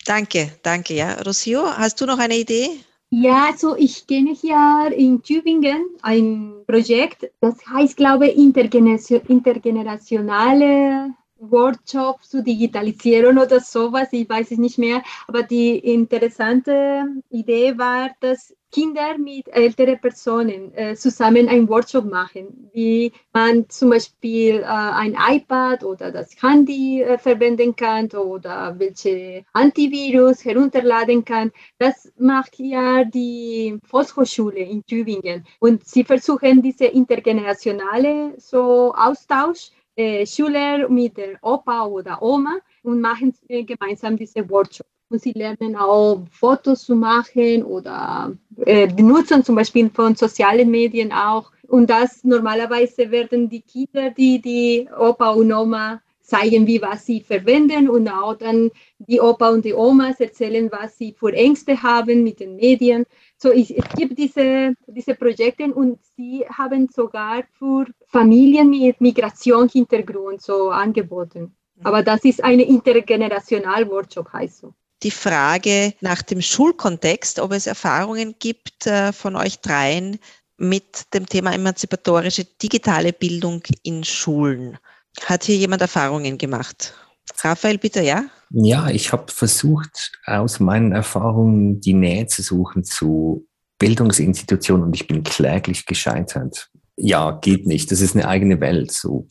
Danke, 0.05 0.51
danke. 0.61 0.93
Ja, 0.93 1.13
Rosio, 1.21 1.65
hast 1.65 1.99
du 1.99 2.05
noch 2.05 2.19
eine 2.19 2.37
Idee? 2.37 2.69
Ja, 3.09 3.45
also 3.51 3.77
ich 3.77 4.05
kenne 4.05 4.33
hier 4.33 4.91
in 4.93 5.21
Tübingen 5.21 5.85
ein 6.01 6.65
Projekt, 6.67 7.31
das 7.39 7.55
heißt, 7.65 7.95
glaube 7.95 8.27
ich, 8.27 8.37
intergenerationale 8.37 11.13
Workshop 11.39 12.21
zu 12.23 12.43
digitalisieren 12.43 13.37
oder 13.37 13.61
sowas, 13.61 14.09
ich 14.11 14.27
weiß 14.27 14.51
es 14.51 14.57
nicht 14.57 14.77
mehr. 14.77 15.03
Aber 15.27 15.43
die 15.43 15.77
interessante 15.77 17.05
Idee 17.29 17.77
war, 17.77 18.09
dass 18.19 18.53
Kinder 18.71 19.17
mit 19.17 19.47
älteren 19.47 19.99
Personen 19.99 20.73
äh, 20.73 20.95
zusammen 20.95 21.47
einen 21.47 21.69
Workshop 21.69 22.05
machen, 22.05 22.69
wie 22.73 23.11
man 23.33 23.69
zum 23.69 23.91
Beispiel 23.91 24.61
äh, 24.61 24.65
ein 24.65 25.15
iPad 25.15 25.83
oder 25.83 26.11
das 26.11 26.35
Handy 26.41 27.01
äh, 27.01 27.17
verwenden 27.17 27.75
kann 27.75 28.09
oder 28.11 28.77
welche 28.77 29.45
Antivirus 29.53 30.43
herunterladen 30.43 31.23
kann. 31.23 31.51
Das 31.77 32.11
macht 32.17 32.59
ja 32.59 33.03
die 33.05 33.79
Volkshochschule 33.85 34.59
in 34.59 34.85
Tübingen 34.85 35.45
und 35.59 35.85
sie 35.87 36.03
versuchen 36.03 36.61
diese 36.61 36.85
intergenerationale 36.85 38.33
so 38.37 38.93
Austausch 38.95 39.71
äh, 39.95 40.25
Schüler 40.25 40.87
mit 40.89 41.17
der 41.17 41.37
Opa 41.41 41.85
oder 41.85 42.21
Oma 42.21 42.57
und 42.83 43.01
machen 43.01 43.33
äh, 43.47 43.63
gemeinsam 43.63 44.15
diese 44.15 44.47
Workshop. 44.49 44.87
Und 45.09 45.21
sie 45.21 45.31
lernen 45.31 45.75
auch 45.75 46.25
Fotos 46.31 46.83
zu 46.83 46.95
machen 46.95 47.63
oder 47.63 48.33
äh, 48.65 48.87
benutzen 48.87 49.43
zum 49.43 49.55
Beispiel 49.55 49.89
von 49.89 50.15
sozialen 50.15 50.69
Medien 50.69 51.13
auch. 51.13 51.51
Und 51.67 51.89
das 51.89 52.23
normalerweise 52.23 53.09
werden 53.11 53.49
die 53.49 53.61
Kinder, 53.61 54.09
die 54.11 54.41
die 54.41 54.87
Opa 54.97 55.31
und 55.31 55.51
Oma 55.53 56.01
zeigen, 56.27 56.67
wie 56.67 56.81
was 56.81 57.05
sie 57.05 57.21
verwenden 57.21 57.89
und 57.89 58.09
auch 58.09 58.35
dann 58.35 58.69
die 58.99 59.21
Opa 59.21 59.49
und 59.49 59.63
die 59.63 59.73
Omas 59.73 60.19
erzählen, 60.19 60.69
was 60.71 60.97
sie 60.97 61.13
für 61.13 61.31
Ängste 61.33 61.81
haben 61.81 62.23
mit 62.23 62.41
den 62.41 62.57
Medien. 62.57 63.05
So, 63.37 63.51
es 63.51 63.73
gibt 63.95 64.17
diese, 64.17 64.73
diese 64.87 65.15
Projekte 65.15 65.73
und 65.73 65.99
sie 66.17 66.45
haben 66.49 66.89
sogar 66.89 67.43
für 67.57 67.85
Familien 68.07 68.69
mit 68.69 68.99
Migrationshintergrund 68.99 70.41
so 70.41 70.69
angeboten. 70.69 71.55
Mhm. 71.75 71.85
Aber 71.85 72.03
das 72.03 72.25
ist 72.25 72.43
eine 72.43 72.63
intergenerational 72.63 73.89
Workshop, 73.89 74.33
heißt 74.33 74.57
so. 74.59 74.73
Die 75.03 75.11
Frage 75.11 75.93
nach 76.01 76.21
dem 76.21 76.41
Schulkontext, 76.41 77.39
ob 77.39 77.51
es 77.51 77.67
Erfahrungen 77.67 78.35
gibt 78.39 78.87
äh, 78.87 79.13
von 79.13 79.35
euch 79.35 79.59
dreien 79.59 80.17
mit 80.57 81.13
dem 81.13 81.27
Thema 81.27 81.53
emanzipatorische 81.53 82.45
digitale 82.45 83.13
Bildung 83.13 83.61
in 83.83 84.03
Schulen. 84.03 84.77
Hat 85.25 85.43
hier 85.43 85.55
jemand 85.55 85.81
Erfahrungen 85.81 86.37
gemacht? 86.37 86.95
Raphael, 87.43 87.77
bitte, 87.77 88.01
ja? 88.01 88.25
Ja, 88.49 88.89
ich 88.89 89.11
habe 89.11 89.31
versucht, 89.31 90.11
aus 90.25 90.59
meinen 90.59 90.93
Erfahrungen 90.93 91.79
die 91.81 91.93
Nähe 91.93 92.27
zu 92.27 92.41
suchen 92.41 92.83
zu 92.83 93.47
Bildungsinstitutionen 93.79 94.85
und 94.85 94.95
ich 94.95 95.07
bin 95.07 95.23
kläglich 95.23 95.85
gescheitert. 95.85 96.69
Ja, 96.95 97.31
geht 97.31 97.67
nicht. 97.67 97.91
Das 97.91 98.01
ist 98.01 98.15
eine 98.15 98.27
eigene 98.27 98.59
Welt. 98.59 98.91
So 98.91 99.27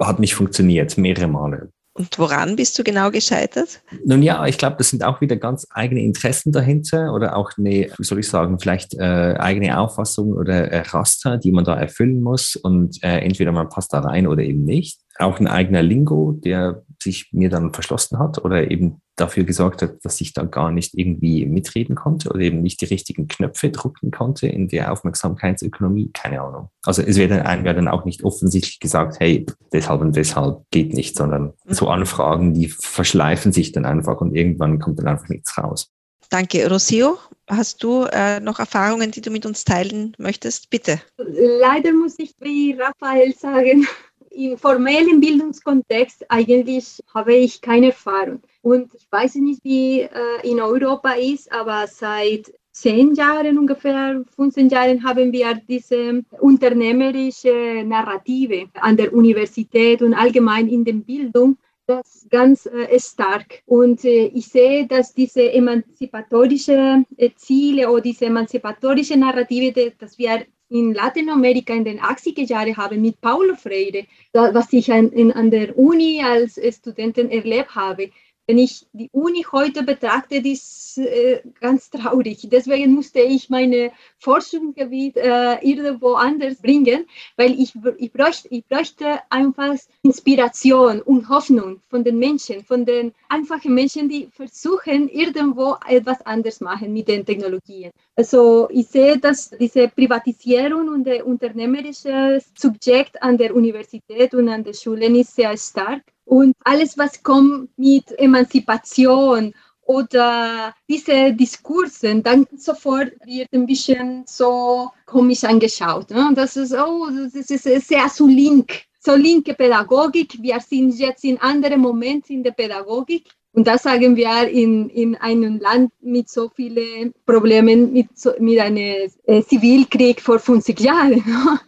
hat 0.00 0.18
nicht 0.18 0.34
funktioniert, 0.34 0.98
mehrere 0.98 1.28
Male. 1.28 1.70
Und 1.96 2.18
woran 2.18 2.56
bist 2.56 2.78
du 2.78 2.84
genau 2.84 3.10
gescheitert? 3.10 3.80
Nun 4.04 4.22
ja, 4.22 4.44
ich 4.46 4.58
glaube, 4.58 4.76
das 4.78 4.90
sind 4.90 5.02
auch 5.02 5.20
wieder 5.20 5.36
ganz 5.36 5.66
eigene 5.70 6.02
Interessen 6.02 6.52
dahinter 6.52 7.14
oder 7.14 7.36
auch 7.36 7.52
eine, 7.56 7.88
wie 7.96 8.04
soll 8.04 8.18
ich 8.18 8.28
sagen, 8.28 8.58
vielleicht 8.60 8.94
äh, 8.94 9.34
eigene 9.38 9.78
Auffassung 9.78 10.32
oder 10.32 10.70
äh, 10.70 10.80
Raster, 10.80 11.38
die 11.38 11.52
man 11.52 11.64
da 11.64 11.74
erfüllen 11.74 12.20
muss 12.20 12.54
und 12.54 13.02
äh, 13.02 13.20
entweder 13.20 13.52
man 13.52 13.68
passt 13.68 13.92
da 13.92 14.00
rein 14.00 14.26
oder 14.26 14.42
eben 14.42 14.64
nicht 14.64 15.00
auch 15.18 15.40
ein 15.40 15.46
eigener 15.46 15.82
Lingo, 15.82 16.32
der 16.32 16.82
sich 17.02 17.30
mir 17.32 17.48
dann 17.48 17.72
verschlossen 17.72 18.18
hat 18.18 18.44
oder 18.44 18.70
eben 18.70 19.00
dafür 19.16 19.44
gesorgt 19.44 19.82
hat, 19.82 20.04
dass 20.04 20.20
ich 20.20 20.32
da 20.34 20.44
gar 20.44 20.70
nicht 20.70 20.94
irgendwie 20.94 21.46
mitreden 21.46 21.96
konnte 21.96 22.28
oder 22.28 22.40
eben 22.40 22.62
nicht 22.62 22.80
die 22.80 22.86
richtigen 22.86 23.28
Knöpfe 23.28 23.70
drücken 23.70 24.10
konnte 24.10 24.46
in 24.46 24.68
der 24.68 24.92
Aufmerksamkeitsökonomie, 24.92 26.10
keine 26.12 26.42
Ahnung. 26.42 26.68
Also 26.84 27.02
es 27.02 27.16
wird 27.16 27.32
einem 27.32 27.66
ja 27.66 27.72
dann 27.72 27.88
auch 27.88 28.04
nicht 28.04 28.24
offensichtlich 28.24 28.78
gesagt, 28.78 29.18
hey, 29.18 29.46
deshalb 29.72 30.00
und 30.02 30.14
deshalb 30.14 30.62
geht 30.70 30.92
nicht, 30.92 31.16
sondern 31.16 31.54
so 31.66 31.86
mhm. 31.86 31.92
Anfragen, 31.92 32.54
die 32.54 32.68
verschleifen 32.68 33.52
sich 33.52 33.72
dann 33.72 33.86
einfach 33.86 34.20
und 34.20 34.34
irgendwann 34.34 34.78
kommt 34.78 34.98
dann 34.98 35.08
einfach 35.08 35.28
nichts 35.28 35.56
raus. 35.56 35.90
Danke. 36.28 36.68
Rosio, 36.68 37.18
hast 37.48 37.82
du 37.82 38.04
äh, 38.04 38.40
noch 38.40 38.58
Erfahrungen, 38.58 39.10
die 39.12 39.20
du 39.20 39.30
mit 39.30 39.46
uns 39.46 39.64
teilen 39.64 40.14
möchtest? 40.18 40.70
Bitte. 40.70 41.00
Leider 41.16 41.92
muss 41.92 42.18
ich 42.18 42.34
wie 42.40 42.76
Raphael 42.78 43.32
sagen, 43.34 43.86
im 44.30 44.58
formellen 44.58 45.20
Bildungskontext 45.20 46.26
eigentlich 46.28 47.02
habe 47.14 47.34
ich 47.34 47.60
keine 47.60 47.86
Erfahrung. 47.86 48.42
Und 48.66 48.92
ich 48.94 49.06
weiß 49.12 49.36
nicht, 49.36 49.62
wie 49.62 50.00
äh, 50.00 50.08
in 50.42 50.60
Europa 50.60 51.12
ist, 51.12 51.52
aber 51.52 51.86
seit 51.86 52.52
zehn 52.72 53.14
Jahren, 53.14 53.58
ungefähr 53.58 54.24
15 54.34 54.70
Jahren, 54.70 55.04
haben 55.04 55.30
wir 55.30 55.54
diese 55.68 56.24
unternehmerische 56.40 57.84
Narrative 57.86 58.66
an 58.80 58.96
der 58.96 59.14
Universität 59.14 60.02
und 60.02 60.14
allgemein 60.14 60.66
in 60.66 60.84
der 60.84 60.94
Bildung. 60.94 61.58
Das 61.86 62.26
ganz 62.28 62.66
äh, 62.66 62.98
stark. 62.98 63.62
Und 63.66 64.04
äh, 64.04 64.26
ich 64.34 64.48
sehe, 64.48 64.88
dass 64.88 65.14
diese 65.14 65.52
emanzipatorische 65.52 67.04
äh, 67.18 67.30
Ziele 67.36 67.88
oder 67.88 68.00
diese 68.00 68.26
emanzipatorische 68.26 69.16
Narrative, 69.16 69.92
dass 69.96 70.18
wir 70.18 70.44
in 70.68 70.92
Lateinamerika 70.92 71.72
in 71.72 71.84
den 71.84 72.00
80er 72.00 72.44
Jahren 72.44 72.76
habe 72.76 72.96
mit 72.96 73.20
Paulo 73.20 73.54
Freire, 73.54 74.04
was 74.32 74.72
ich 74.72 74.90
an, 74.90 75.12
in, 75.12 75.30
an 75.30 75.52
der 75.52 75.78
Uni 75.78 76.20
als 76.20 76.58
Studentin 76.74 77.30
erlebt 77.30 77.76
habe, 77.76 78.10
wenn 78.46 78.58
ich 78.58 78.86
die 78.92 79.10
Uni 79.12 79.44
heute 79.50 79.82
betrachte, 79.82 80.36
ist 80.36 80.98
äh, 80.98 81.40
ganz 81.60 81.90
traurig. 81.90 82.46
Deswegen 82.50 82.94
musste 82.94 83.20
ich 83.20 83.50
meine 83.50 83.92
Forschungsgebiet 84.18 85.16
äh, 85.16 85.58
irgendwo 85.62 86.14
anders 86.14 86.56
bringen, 86.56 87.06
weil 87.36 87.58
ich, 87.58 87.74
ich, 87.98 88.12
bräuchte, 88.12 88.48
ich 88.50 88.64
bräuchte 88.66 89.20
einfach 89.30 89.74
Inspiration 90.02 91.02
und 91.02 91.28
Hoffnung 91.28 91.80
von 91.90 92.04
den 92.04 92.18
Menschen, 92.18 92.64
von 92.64 92.84
den 92.84 93.12
einfachen 93.28 93.74
Menschen, 93.74 94.08
die 94.08 94.28
versuchen, 94.30 95.08
irgendwo 95.08 95.76
etwas 95.86 96.24
anders 96.24 96.60
machen 96.60 96.92
mit 96.92 97.08
den 97.08 97.26
Technologien. 97.26 97.90
Also 98.14 98.68
ich 98.70 98.86
sehe, 98.86 99.18
dass 99.18 99.50
diese 99.50 99.88
Privatisierung 99.88 100.88
und 100.88 101.04
der 101.04 101.26
unternehmerische 101.26 102.40
Subjekt 102.56 103.20
an 103.22 103.36
der 103.36 103.54
Universität 103.54 104.34
und 104.34 104.48
an 104.48 104.62
den 104.62 104.74
Schulen 104.74 105.16
ist 105.16 105.34
sehr 105.34 105.56
stark. 105.56 106.02
Und 106.26 106.56
alles, 106.64 106.98
was 106.98 107.22
kommt 107.22 107.70
mit 107.78 108.10
Emanzipation 108.18 109.54
oder 109.82 110.74
diese 110.88 111.32
Diskursen, 111.32 112.22
dann 112.22 112.46
sofort 112.56 113.12
wird 113.24 113.52
ein 113.52 113.64
bisschen 113.64 114.24
so 114.26 114.90
komisch 115.06 115.44
angeschaut. 115.44 116.10
Ne? 116.10 116.32
Das 116.34 116.56
ist, 116.56 116.74
oh, 116.74 117.08
das 117.32 117.48
ist 117.48 117.88
sehr 117.88 118.08
so 118.08 118.26
link, 118.26 118.82
so 118.98 119.14
linke 119.14 119.54
Pädagogik. 119.54 120.36
Wir 120.42 120.58
sind 120.58 120.98
jetzt 120.98 121.22
in 121.22 121.40
anderen 121.40 121.80
Momenten 121.80 122.36
in 122.36 122.42
der 122.42 122.50
Pädagogik. 122.50 123.30
Und 123.56 123.66
das 123.66 123.84
sagen 123.84 124.16
wir 124.16 124.48
in, 124.50 124.90
in 124.90 125.16
einem 125.16 125.58
Land 125.58 125.90
mit 126.02 126.28
so 126.28 126.50
vielen 126.54 127.14
Problemen, 127.24 127.90
mit, 127.90 128.08
so, 128.16 128.32
mit 128.38 128.60
einem 128.60 129.10
äh, 129.24 129.42
Zivilkrieg 129.42 130.20
vor 130.20 130.38
50 130.38 130.78
Jahren. 130.78 131.24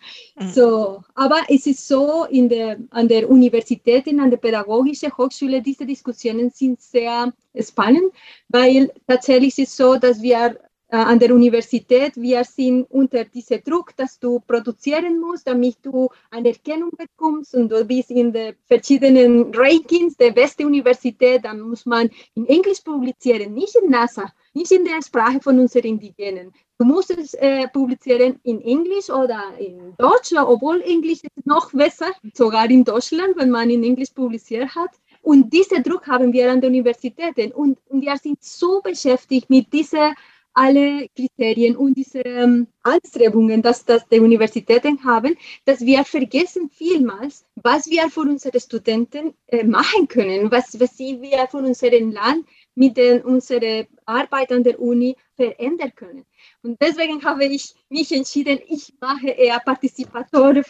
Mhm. 0.40 0.52
So, 0.52 1.02
aber 1.16 1.40
es 1.48 1.66
ist 1.66 1.88
so, 1.88 2.24
in 2.30 2.48
der, 2.48 2.76
an 2.90 3.08
der 3.08 3.28
Universität, 3.28 4.06
an 4.06 4.30
der 4.30 4.36
Pädagogischen 4.36 5.10
Hochschule, 5.18 5.60
diese 5.60 5.84
Diskussionen 5.84 6.50
sind 6.50 6.80
sehr 6.80 7.32
spannend, 7.60 8.12
weil 8.48 8.92
tatsächlich 9.08 9.58
ist 9.58 9.70
es 9.70 9.76
so, 9.76 9.96
dass 9.96 10.22
wir 10.22 10.56
an 10.90 11.18
der 11.18 11.34
Universität, 11.34 12.16
wir 12.16 12.42
sind 12.44 12.86
unter 12.90 13.24
diesem 13.24 13.62
Druck, 13.62 13.94
dass 13.96 14.18
du 14.18 14.40
produzieren 14.40 15.20
musst, 15.20 15.46
damit 15.46 15.76
du 15.82 16.08
Anerkennung 16.30 16.90
bekommst 16.96 17.54
und 17.54 17.68
du 17.68 17.84
bist 17.84 18.10
in 18.10 18.32
den 18.32 18.54
verschiedenen 18.66 19.54
Rankings 19.54 20.16
der 20.16 20.30
beste 20.30 20.66
Universität, 20.66 21.44
dann 21.44 21.60
muss 21.60 21.84
man 21.84 22.08
in 22.34 22.46
Englisch 22.46 22.80
publizieren, 22.80 23.52
nicht 23.52 23.76
in 23.76 23.90
NASA, 23.90 24.32
nicht 24.54 24.72
in 24.72 24.84
der 24.84 25.02
Sprache 25.02 25.40
von 25.40 25.58
unseren 25.58 25.84
Indigenen. 25.84 26.52
Du 26.78 26.86
musst 26.86 27.10
es 27.10 27.34
äh, 27.34 27.68
publizieren 27.68 28.40
in 28.44 28.62
Englisch 28.62 29.10
oder 29.10 29.42
in 29.58 29.94
Deutsch, 29.98 30.32
obwohl 30.32 30.80
Englisch 30.82 31.20
ist 31.22 31.46
noch 31.46 31.70
besser, 31.72 32.12
sogar 32.32 32.70
in 32.70 32.84
Deutschland, 32.84 33.36
wenn 33.36 33.50
man 33.50 33.68
in 33.68 33.84
Englisch 33.84 34.10
publiziert 34.10 34.74
hat. 34.74 34.90
Und 35.20 35.52
diesen 35.52 35.82
Druck 35.82 36.06
haben 36.06 36.32
wir 36.32 36.50
an 36.50 36.60
den 36.60 36.70
Universitäten 36.70 37.52
und, 37.52 37.78
und 37.88 38.00
wir 38.00 38.16
sind 38.16 38.42
so 38.42 38.80
beschäftigt 38.80 39.50
mit 39.50 39.70
dieser 39.72 40.14
alle 40.58 41.08
Kriterien 41.14 41.76
und 41.76 41.94
diese 41.94 42.18
ähm, 42.18 42.66
Anstrebungen, 42.82 43.62
dass, 43.62 43.84
dass 43.84 44.08
die 44.08 44.18
Universitäten 44.18 45.04
haben, 45.04 45.36
dass 45.64 45.80
wir 45.82 46.04
vergessen 46.04 46.68
vielmals, 46.68 47.44
was 47.54 47.88
wir 47.88 48.10
für 48.10 48.22
unsere 48.22 48.58
Studenten 48.58 49.34
äh, 49.46 49.62
machen 49.62 50.08
können, 50.08 50.50
was, 50.50 50.80
was 50.80 50.98
wir 50.98 51.46
für 51.48 51.58
unserem 51.58 52.10
Land 52.10 52.44
mit 52.74 52.96
den, 52.96 53.22
unserer 53.22 53.86
Arbeit 54.04 54.50
an 54.50 54.64
der 54.64 54.80
Uni 54.80 55.16
verändern 55.36 55.92
können. 55.94 56.24
Und 56.64 56.82
deswegen 56.82 57.24
habe 57.24 57.44
ich 57.44 57.76
mich 57.88 58.10
entschieden, 58.10 58.58
ich 58.66 58.92
mache 59.00 59.28
eher 59.28 59.60
Partizipatoren, 59.60 60.64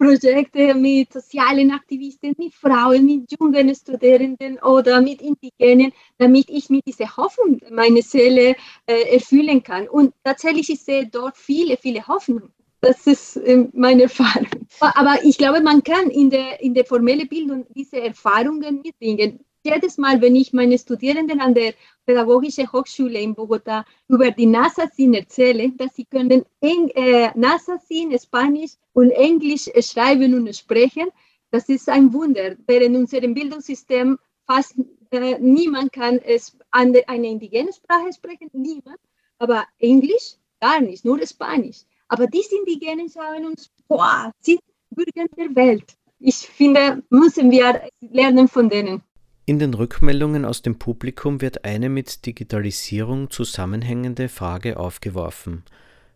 Forschungsprojekte 0.00 0.74
mit 0.74 1.12
sozialen 1.12 1.70
Aktivisten, 1.72 2.34
mit 2.38 2.54
Frauen, 2.54 3.04
mit 3.04 3.30
jungen 3.38 3.74
Studierenden 3.74 4.58
oder 4.60 5.00
mit 5.02 5.20
Indigenen, 5.20 5.92
damit 6.16 6.48
ich 6.48 6.70
mit 6.70 6.86
dieser 6.86 7.16
Hoffnung 7.16 7.60
meine 7.70 8.00
Seele 8.02 8.56
äh, 8.86 9.14
erfüllen 9.14 9.62
kann. 9.62 9.88
Und 9.88 10.14
tatsächlich 10.24 10.70
ich 10.70 10.80
sehe 10.80 11.06
dort 11.06 11.36
viele, 11.36 11.76
viele 11.76 12.06
Hoffnungen. 12.06 12.50
Das 12.80 13.06
ist 13.06 13.36
äh, 13.36 13.68
meine 13.74 14.04
Erfahrung. 14.04 14.48
Aber 14.80 15.18
ich 15.22 15.36
glaube, 15.36 15.60
man 15.60 15.82
kann 15.82 16.08
in 16.10 16.30
der, 16.30 16.60
in 16.62 16.72
der 16.72 16.86
formellen 16.86 17.28
Bildung 17.28 17.66
diese 17.74 18.00
Erfahrungen 18.00 18.80
mitbringen 18.82 19.44
jedes 19.64 19.98
Mal, 19.98 20.20
wenn 20.20 20.36
ich 20.36 20.52
meine 20.52 20.78
Studierenden 20.78 21.40
an 21.40 21.54
der 21.54 21.74
Pädagogischen 22.06 22.70
Hochschule 22.72 23.20
in 23.20 23.34
Bogotá 23.34 23.84
über 24.08 24.30
die 24.30 24.46
NASA-SIN 24.46 25.14
erzähle, 25.14 25.70
dass 25.76 25.94
sie 25.94 26.04
können 26.04 26.44
äh, 26.60 27.30
NASA-SIN, 27.34 28.18
Spanisch 28.18 28.72
und 28.92 29.10
Englisch 29.10 29.70
schreiben 29.80 30.34
und 30.34 30.54
sprechen, 30.56 31.08
das 31.50 31.68
ist 31.68 31.88
ein 31.88 32.12
Wunder. 32.12 32.56
Während 32.66 32.96
unserem 32.96 33.34
Bildungssystem 33.34 34.18
fast 34.46 34.74
äh, 35.10 35.38
niemand 35.38 35.92
kann 35.92 36.18
es 36.18 36.56
an 36.70 36.94
eine 37.06 37.28
indigene 37.28 37.72
Sprache 37.72 38.12
sprechen, 38.12 38.50
niemand, 38.52 38.98
aber 39.38 39.64
Englisch 39.78 40.36
gar 40.60 40.80
nicht, 40.80 41.04
nur 41.04 41.24
Spanisch. 41.26 41.84
Aber 42.08 42.26
diese 42.26 42.56
Indigenen 42.56 43.08
sagen 43.08 43.46
uns, 43.46 43.70
boah, 43.88 44.32
sind 44.40 44.60
Bürger 44.90 45.26
der 45.36 45.54
Welt. 45.54 45.96
Ich 46.18 46.36
finde, 46.36 47.02
müssen 47.08 47.50
wir 47.50 47.88
lernen 48.00 48.48
von 48.48 48.68
denen. 48.68 49.02
In 49.50 49.58
den 49.58 49.74
Rückmeldungen 49.74 50.44
aus 50.44 50.62
dem 50.62 50.78
Publikum 50.78 51.40
wird 51.40 51.64
eine 51.64 51.88
mit 51.88 52.24
Digitalisierung 52.24 53.30
zusammenhängende 53.30 54.28
Frage 54.28 54.78
aufgeworfen, 54.78 55.64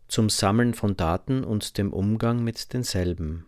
zum 0.07 0.31
Sammeln 0.31 0.73
von 0.73 0.97
Daten 0.97 1.43
und 1.43 1.77
dem 1.77 1.93
Umgang 1.93 2.45
mit 2.45 2.73
denselben 2.73 3.45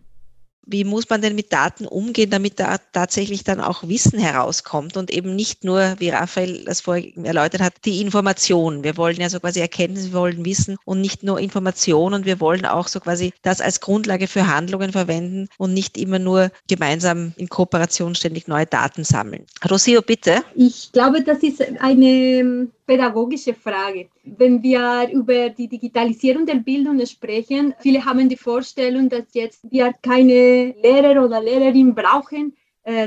wie 0.67 0.83
muss 0.83 1.09
man 1.09 1.21
denn 1.21 1.35
mit 1.35 1.53
Daten 1.53 1.87
umgehen, 1.87 2.29
damit 2.29 2.59
da 2.59 2.77
tatsächlich 2.91 3.43
dann 3.43 3.61
auch 3.61 3.87
Wissen 3.87 4.19
herauskommt 4.19 4.97
und 4.97 5.09
eben 5.09 5.35
nicht 5.35 5.63
nur, 5.63 5.95
wie 5.99 6.09
Raphael 6.09 6.65
das 6.65 6.81
vorhin 6.81 7.23
erläutert 7.25 7.61
hat, 7.61 7.73
die 7.85 8.01
Information. 8.01 8.83
Wir 8.83 8.97
wollen 8.97 9.17
ja 9.17 9.29
so 9.29 9.39
quasi 9.39 9.61
Erkenntnis, 9.61 10.11
wir 10.11 10.19
wollen 10.19 10.45
Wissen 10.45 10.77
und 10.83 10.99
nicht 10.99 11.23
nur 11.23 11.39
Information 11.39 12.13
und 12.13 12.25
wir 12.25 12.39
wollen 12.41 12.65
auch 12.65 12.89
so 12.89 12.99
quasi 12.99 13.31
das 13.41 13.61
als 13.61 13.79
Grundlage 13.79 14.27
für 14.27 14.47
Handlungen 14.47 14.91
verwenden 14.91 15.47
und 15.57 15.73
nicht 15.73 15.97
immer 15.97 16.19
nur 16.19 16.51
gemeinsam 16.67 17.33
in 17.37 17.47
Kooperation 17.47 18.13
ständig 18.13 18.47
neue 18.47 18.65
Daten 18.65 19.05
sammeln. 19.05 19.45
Rosio, 19.69 20.01
bitte. 20.01 20.43
Ich 20.55 20.91
glaube, 20.91 21.23
das 21.23 21.43
ist 21.43 21.63
eine 21.79 22.67
pädagogische 22.85 23.53
Frage. 23.53 24.07
Wenn 24.23 24.63
wir 24.63 25.09
über 25.11 25.49
die 25.49 25.67
Digitalisierung 25.67 26.45
der 26.45 26.55
Bildung 26.55 27.05
sprechen, 27.05 27.73
viele 27.79 28.03
haben 28.03 28.29
die 28.29 28.37
Vorstellung, 28.37 29.09
dass 29.09 29.25
jetzt 29.33 29.59
wir 29.69 29.93
keine 30.01 30.46
Lehrer 30.47 31.23
oder 31.23 31.41
Lehrerin 31.41 31.93
brauchen, 31.93 32.55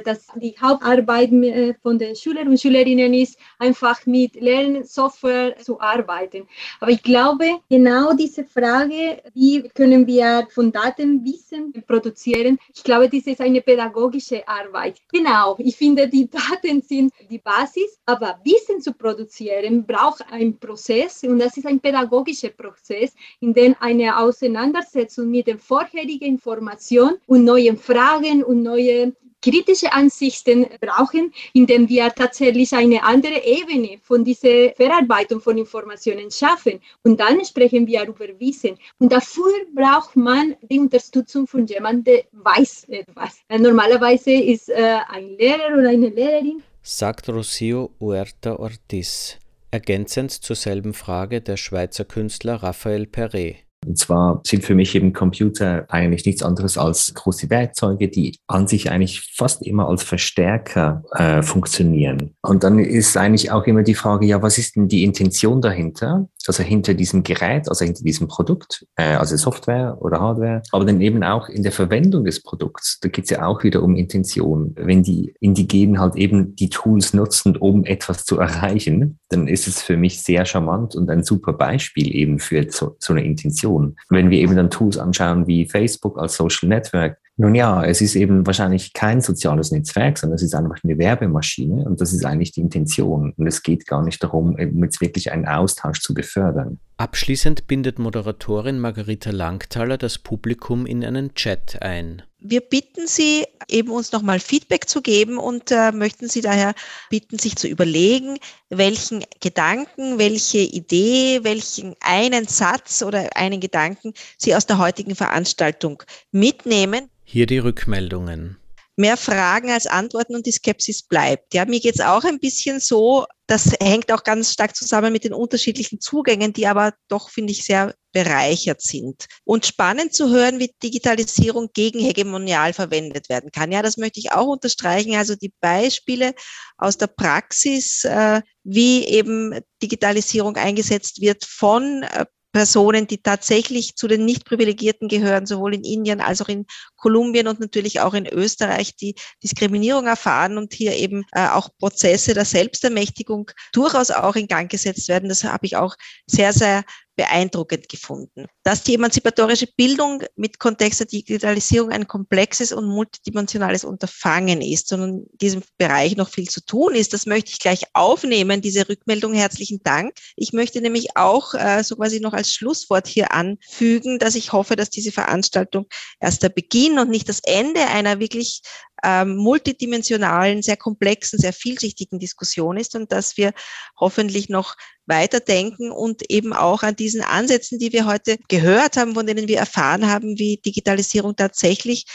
dass 0.02 0.26
die 0.36 0.54
Hauptarbeit 0.60 1.32
äh, 1.32 1.74
von 1.82 1.98
den 1.98 2.14
Schülern 2.14 2.48
und 2.48 2.60
Schülerinnen 2.60 3.14
ist, 3.14 3.38
einfach 3.58 4.04
mit 4.04 4.34
Lernsoftware 4.34 5.56
zu 5.56 5.80
arbeiten. 5.80 6.46
Aber 6.80 6.90
ich 6.90 7.02
glaube, 7.02 7.46
genau 7.70 8.12
diese 8.12 8.44
Frage, 8.44 9.22
wie 9.32 9.62
können 9.70 10.06
wir 10.06 10.46
von 10.50 10.70
Daten 10.70 11.24
Wissen 11.24 11.72
produzieren, 11.86 12.58
ich 12.74 12.84
glaube, 12.84 13.08
das 13.08 13.26
ist 13.26 13.40
eine 13.40 13.62
pädagogische 13.62 14.46
Arbeit. 14.46 14.98
Genau, 15.10 15.56
ich 15.58 15.76
finde, 15.76 16.08
die 16.08 16.28
Daten 16.28 16.82
sind 16.82 17.12
die 17.30 17.38
Basis, 17.38 17.98
aber 18.04 18.38
Wissen 18.44 18.80
zu 18.80 18.92
produzieren 18.92 19.86
braucht 19.86 20.24
einen 20.30 20.58
Prozess 20.58 21.24
und 21.24 21.38
das 21.38 21.56
ist 21.56 21.66
ein 21.66 21.80
pädagogischer 21.80 22.50
Prozess, 22.50 23.14
in 23.40 23.54
dem 23.54 23.74
eine 23.80 24.18
Auseinandersetzung 24.18 25.30
mit 25.30 25.46
der 25.46 25.58
vorherigen 25.58 26.26
Information 26.26 27.14
und 27.26 27.44
neuen 27.44 27.76
Fragen 27.76 28.44
und 28.44 28.62
neue 28.62 29.14
kritische 29.42 29.92
Ansichten 29.92 30.66
brauchen, 30.80 31.32
indem 31.52 31.88
wir 31.88 32.10
tatsächlich 32.10 32.72
eine 32.72 33.02
andere 33.02 33.42
Ebene 33.44 33.98
von 34.02 34.24
dieser 34.24 34.72
Verarbeitung 34.74 35.40
von 35.40 35.58
Informationen 35.58 36.30
schaffen. 36.30 36.80
Und 37.02 37.20
dann 37.20 37.44
sprechen 37.44 37.86
wir 37.86 38.06
über 38.06 38.26
Wissen. 38.38 38.76
Und 38.98 39.12
dafür 39.12 39.52
braucht 39.74 40.16
man 40.16 40.56
die 40.62 40.78
Unterstützung 40.78 41.46
von 41.46 41.66
jemandem, 41.66 42.04
der 42.04 42.24
weiß 42.32 42.86
etwas. 42.88 43.40
Normalerweise 43.48 44.32
ist 44.32 44.68
äh, 44.68 44.98
ein 45.08 45.36
Lehrer 45.38 45.78
oder 45.78 45.88
eine 45.88 46.08
Lehrerin. 46.08 46.62
Sagt 46.82 47.28
Rocio 47.28 47.90
Huerta 48.00 48.56
Ortiz, 48.56 49.38
ergänzend 49.70 50.32
zur 50.32 50.56
selben 50.56 50.94
Frage 50.94 51.40
der 51.40 51.56
Schweizer 51.56 52.04
Künstler 52.04 52.56
Raphael 52.56 53.06
Perret. 53.06 53.69
Und 53.86 53.98
zwar 53.98 54.42
sind 54.44 54.64
für 54.64 54.74
mich 54.74 54.94
eben 54.94 55.12
Computer 55.12 55.86
eigentlich 55.88 56.26
nichts 56.26 56.42
anderes 56.42 56.76
als 56.76 57.14
große 57.14 57.48
Werkzeuge, 57.48 58.08
die 58.08 58.38
an 58.46 58.66
sich 58.66 58.90
eigentlich 58.90 59.32
fast 59.36 59.66
immer 59.66 59.88
als 59.88 60.02
Verstärker 60.02 61.02
äh, 61.12 61.42
funktionieren. 61.42 62.34
Und 62.42 62.62
dann 62.62 62.78
ist 62.78 63.16
eigentlich 63.16 63.50
auch 63.50 63.64
immer 63.64 63.82
die 63.82 63.94
Frage, 63.94 64.26
ja, 64.26 64.42
was 64.42 64.58
ist 64.58 64.76
denn 64.76 64.88
die 64.88 65.02
Intention 65.04 65.62
dahinter? 65.62 66.28
Also 66.50 66.64
hinter 66.64 66.94
diesem 66.94 67.22
Gerät, 67.22 67.68
also 67.68 67.84
hinter 67.84 68.02
diesem 68.02 68.26
Produkt, 68.26 68.84
äh, 68.96 69.14
also 69.14 69.36
Software 69.36 69.96
oder 70.00 70.18
Hardware, 70.18 70.62
aber 70.72 70.84
dann 70.84 71.00
eben 71.00 71.22
auch 71.22 71.48
in 71.48 71.62
der 71.62 71.70
Verwendung 71.70 72.24
des 72.24 72.42
Produkts. 72.42 72.98
Da 73.00 73.08
geht 73.08 73.26
es 73.26 73.30
ja 73.30 73.46
auch 73.46 73.62
wieder 73.62 73.84
um 73.84 73.94
Intention. 73.94 74.74
Wenn 74.74 75.04
die 75.04 75.32
Indigenen 75.38 76.00
halt 76.00 76.16
eben 76.16 76.56
die 76.56 76.68
Tools 76.68 77.14
nutzen, 77.14 77.56
um 77.56 77.84
etwas 77.84 78.24
zu 78.24 78.40
erreichen, 78.40 79.20
dann 79.28 79.46
ist 79.46 79.68
es 79.68 79.80
für 79.80 79.96
mich 79.96 80.24
sehr 80.24 80.44
charmant 80.44 80.96
und 80.96 81.08
ein 81.08 81.22
super 81.22 81.52
Beispiel 81.52 82.12
eben 82.16 82.40
für 82.40 82.66
so, 82.68 82.96
so 82.98 83.12
eine 83.12 83.24
Intention. 83.24 83.94
Wenn 84.08 84.30
wir 84.30 84.38
eben 84.38 84.56
dann 84.56 84.70
Tools 84.70 84.98
anschauen 84.98 85.46
wie 85.46 85.66
Facebook 85.66 86.18
als 86.18 86.34
Social 86.34 86.68
Network, 86.68 87.19
nun 87.40 87.54
ja, 87.54 87.82
es 87.82 88.02
ist 88.02 88.16
eben 88.16 88.46
wahrscheinlich 88.46 88.92
kein 88.92 89.22
soziales 89.22 89.72
Netzwerk, 89.72 90.18
sondern 90.18 90.36
es 90.36 90.42
ist 90.42 90.54
einfach 90.54 90.76
eine 90.84 90.98
Werbemaschine 90.98 91.86
und 91.86 91.98
das 91.98 92.12
ist 92.12 92.26
eigentlich 92.26 92.52
die 92.52 92.60
Intention. 92.60 93.32
Und 93.34 93.46
es 93.46 93.62
geht 93.62 93.86
gar 93.86 94.04
nicht 94.04 94.22
darum, 94.22 94.56
jetzt 94.58 95.00
wirklich 95.00 95.32
einen 95.32 95.46
Austausch 95.46 96.00
zu 96.02 96.12
befördern. 96.12 96.78
Abschließend 96.98 97.66
bindet 97.66 97.98
Moderatorin 97.98 98.78
Margarita 98.78 99.30
Langthaler 99.30 99.96
das 99.96 100.18
Publikum 100.18 100.84
in 100.84 101.02
einen 101.02 101.34
Chat 101.34 101.80
ein. 101.80 102.22
Wir 102.40 102.60
bitten 102.60 103.06
Sie, 103.06 103.46
eben 103.68 103.90
uns 103.90 104.12
nochmal 104.12 104.38
Feedback 104.38 104.86
zu 104.86 105.00
geben 105.00 105.38
und 105.38 105.70
äh, 105.70 105.92
möchten 105.92 106.28
Sie 106.28 106.42
daher 106.42 106.74
bitten, 107.08 107.38
sich 107.38 107.56
zu 107.56 107.68
überlegen, 107.68 108.38
welchen 108.68 109.24
Gedanken, 109.40 110.18
welche 110.18 110.58
Idee, 110.58 111.40
welchen 111.42 111.94
einen 112.00 112.46
Satz 112.46 113.02
oder 113.02 113.34
einen 113.34 113.60
Gedanken 113.60 114.12
Sie 114.36 114.54
aus 114.54 114.66
der 114.66 114.76
heutigen 114.76 115.14
Veranstaltung 115.14 116.02
mitnehmen. 116.32 117.08
Hier 117.32 117.46
die 117.46 117.58
Rückmeldungen. 117.58 118.56
Mehr 118.96 119.16
Fragen 119.16 119.70
als 119.70 119.86
Antworten 119.86 120.34
und 120.34 120.46
die 120.46 120.52
Skepsis 120.52 121.04
bleibt. 121.04 121.54
Ja, 121.54 121.64
mir 121.64 121.78
geht 121.78 121.94
es 121.94 122.00
auch 122.00 122.24
ein 122.24 122.40
bisschen 122.40 122.80
so, 122.80 123.24
das 123.46 123.70
hängt 123.80 124.10
auch 124.10 124.24
ganz 124.24 124.52
stark 124.52 124.74
zusammen 124.74 125.12
mit 125.12 125.22
den 125.22 125.32
unterschiedlichen 125.32 126.00
Zugängen, 126.00 126.52
die 126.52 126.66
aber 126.66 126.92
doch, 127.06 127.30
finde 127.30 127.52
ich, 127.52 127.64
sehr 127.64 127.94
bereichert 128.10 128.82
sind. 128.82 129.26
Und 129.44 129.64
spannend 129.64 130.12
zu 130.12 130.30
hören, 130.30 130.58
wie 130.58 130.74
Digitalisierung 130.82 131.68
gegen 131.72 132.00
hegemonial 132.00 132.72
verwendet 132.72 133.28
werden 133.28 133.52
kann. 133.52 133.70
Ja, 133.70 133.82
das 133.82 133.96
möchte 133.96 134.18
ich 134.18 134.32
auch 134.32 134.48
unterstreichen. 134.48 135.14
Also 135.14 135.36
die 135.36 135.52
Beispiele 135.60 136.34
aus 136.78 136.98
der 136.98 137.06
Praxis, 137.06 138.02
äh, 138.02 138.42
wie 138.64 139.04
eben 139.04 139.56
Digitalisierung 139.80 140.56
eingesetzt 140.56 141.20
wird 141.20 141.44
von 141.44 142.02
äh, 142.02 142.26
Personen, 142.52 143.06
die 143.06 143.22
tatsächlich 143.22 143.96
zu 143.96 144.08
den 144.08 144.24
Nicht-Privilegierten 144.24 145.08
gehören, 145.08 145.46
sowohl 145.46 145.74
in 145.74 145.84
Indien 145.84 146.20
als 146.20 146.42
auch 146.42 146.48
in 146.48 146.66
Kolumbien 146.96 147.48
und 147.48 147.60
natürlich 147.60 148.00
auch 148.00 148.14
in 148.14 148.26
Österreich, 148.26 148.96
die 148.96 149.14
Diskriminierung 149.42 150.06
erfahren 150.06 150.58
und 150.58 150.74
hier 150.74 150.96
eben 150.96 151.24
äh, 151.32 151.48
auch 151.48 151.70
Prozesse 151.78 152.34
der 152.34 152.44
Selbstermächtigung 152.44 153.50
durchaus 153.72 154.10
auch 154.10 154.36
in 154.36 154.48
Gang 154.48 154.70
gesetzt 154.70 155.08
werden. 155.08 155.28
Das 155.28 155.44
habe 155.44 155.66
ich 155.66 155.76
auch 155.76 155.94
sehr, 156.26 156.52
sehr 156.52 156.84
beeindruckend 157.20 157.90
gefunden. 157.90 158.46
Dass 158.62 158.82
die 158.82 158.94
emanzipatorische 158.94 159.66
Bildung 159.76 160.22
mit 160.36 160.58
Kontext 160.58 161.00
der 161.00 161.06
Digitalisierung 161.06 161.90
ein 161.90 162.08
komplexes 162.08 162.72
und 162.72 162.86
multidimensionales 162.86 163.84
Unterfangen 163.84 164.62
ist 164.62 164.90
und 164.94 165.02
in 165.02 165.26
diesem 165.34 165.62
Bereich 165.76 166.16
noch 166.16 166.30
viel 166.30 166.48
zu 166.48 166.64
tun 166.64 166.94
ist, 166.94 167.12
das 167.12 167.26
möchte 167.26 167.50
ich 167.50 167.58
gleich 167.58 167.82
aufnehmen, 167.92 168.62
diese 168.62 168.88
Rückmeldung. 168.88 169.34
Herzlichen 169.34 169.82
Dank. 169.82 170.14
Ich 170.34 170.54
möchte 170.54 170.80
nämlich 170.80 171.14
auch 171.14 171.52
äh, 171.52 171.84
so 171.84 171.96
quasi 171.96 172.20
noch 172.20 172.32
als 172.32 172.54
Schlusswort 172.54 173.06
hier 173.06 173.32
anfügen, 173.32 174.18
dass 174.18 174.34
ich 174.34 174.54
hoffe, 174.54 174.74
dass 174.74 174.88
diese 174.88 175.12
Veranstaltung 175.12 175.88
erst 176.20 176.42
der 176.42 176.48
Beginn 176.48 176.98
und 176.98 177.10
nicht 177.10 177.28
das 177.28 177.40
Ende 177.40 177.86
einer 177.88 178.18
wirklich 178.18 178.62
ähm, 179.04 179.36
multidimensionalen, 179.36 180.62
sehr 180.62 180.76
komplexen, 180.76 181.38
sehr 181.38 181.52
vielschichtigen 181.52 182.18
Diskussion 182.18 182.76
ist 182.76 182.94
und 182.94 183.12
dass 183.12 183.36
wir 183.36 183.52
hoffentlich 183.98 184.48
noch 184.48 184.76
weiterdenken 185.06 185.90
und 185.90 186.30
eben 186.30 186.52
auch 186.52 186.82
an 186.82 186.96
diesen 186.96 187.22
Ansätzen, 187.22 187.78
die 187.78 187.92
wir 187.92 188.06
heute 188.06 188.38
gehört 188.48 188.96
haben, 188.96 189.14
von 189.14 189.26
denen 189.26 189.48
wir 189.48 189.58
erfahren 189.58 190.08
haben, 190.08 190.38
wie 190.38 190.60
Digitalisierung 190.64 191.36
tatsächlich 191.36 192.06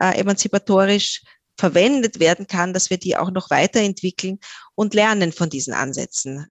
äh, 0.00 0.18
emanzipatorisch 0.18 1.22
verwendet 1.56 2.20
werden 2.20 2.46
kann, 2.46 2.72
dass 2.72 2.90
wir 2.90 2.98
die 2.98 3.16
auch 3.16 3.30
noch 3.30 3.50
weiterentwickeln 3.50 4.38
und 4.74 4.94
lernen 4.94 5.32
von 5.32 5.50
diesen 5.50 5.72
Ansätzen. 5.72 6.46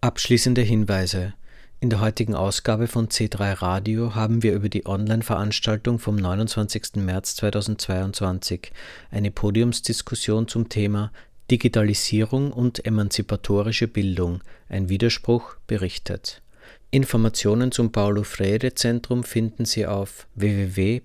Abschließende 0.00 0.62
Hinweise. 0.62 1.34
In 1.82 1.88
der 1.88 2.00
heutigen 2.02 2.34
Ausgabe 2.34 2.88
von 2.88 3.08
C3 3.08 3.62
Radio 3.62 4.14
haben 4.14 4.42
wir 4.42 4.52
über 4.52 4.68
die 4.68 4.84
Online-Veranstaltung 4.84 5.98
vom 5.98 6.14
29. 6.14 6.96
März 6.96 7.36
2022 7.36 8.72
eine 9.10 9.30
Podiumsdiskussion 9.30 10.46
zum 10.46 10.68
Thema 10.68 11.10
Digitalisierung 11.50 12.52
und 12.52 12.84
emanzipatorische 12.84 13.88
Bildung, 13.88 14.42
ein 14.68 14.90
Widerspruch 14.90 15.56
berichtet. 15.66 16.42
Informationen 16.90 17.72
zum 17.72 17.92
Paulo 17.92 18.24
Freire 18.24 18.74
Zentrum 18.74 19.24
finden 19.24 19.64
Sie 19.64 19.86
auf 19.86 20.26
www.pfz.at. 20.34 20.98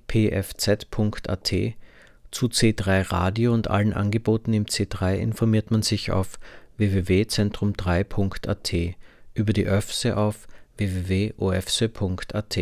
Zu 2.31 2.47
C3 2.47 3.11
Radio 3.13 3.53
und 3.53 3.69
allen 3.69 3.93
Angeboten 3.93 4.51
im 4.53 4.65
C3 4.65 5.15
informiert 5.15 5.71
man 5.71 5.83
sich 5.83 6.11
auf 6.11 6.37
www.zentrum3.at, 6.75 8.73
über 9.35 9.53
die 9.53 9.63
ÖFSE 9.63 10.17
auf 10.17 10.49
www.ofse.at. 10.77 12.57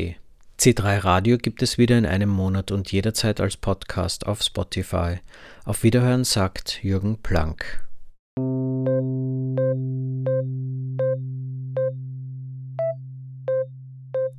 C3 0.59 1.03
Radio 1.03 1.37
gibt 1.37 1.61
es 1.61 1.77
wieder 1.77 1.97
in 1.97 2.05
einem 2.05 2.29
Monat 2.29 2.71
und 2.71 2.91
jederzeit 2.91 3.41
als 3.41 3.57
Podcast 3.57 4.27
auf 4.27 4.41
Spotify. 4.41 5.17
Auf 5.65 5.83
Wiederhören 5.83 6.23
sagt 6.23 6.83
Jürgen 6.83 7.17
Planck. 7.21 7.87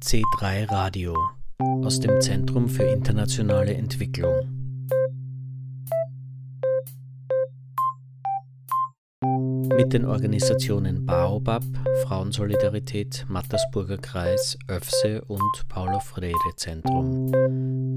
C3 0.03 0.71
Radio 0.71 1.15
aus 1.59 2.01
dem 2.01 2.21
Zentrum 2.21 2.69
für 2.69 2.85
internationale 2.85 3.75
Entwicklung. 3.75 4.64
Mit 9.77 9.93
den 9.93 10.05
Organisationen 10.05 11.07
Baobab, 11.07 11.63
Frauensolidarität, 12.05 13.25
Mattersburger 13.29 13.99
Kreis, 13.99 14.57
ÖFSE 14.71 15.25
und 15.25 15.69
Paulo 15.69 15.99
Freire 16.01 16.55
Zentrum. 16.57 17.33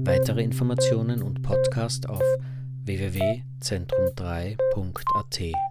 Weitere 0.04 0.42
Informationen 0.42 1.22
und 1.22 1.42
Podcast 1.42 2.08
auf 2.08 2.22
www.zentrum3.at. 2.84 5.67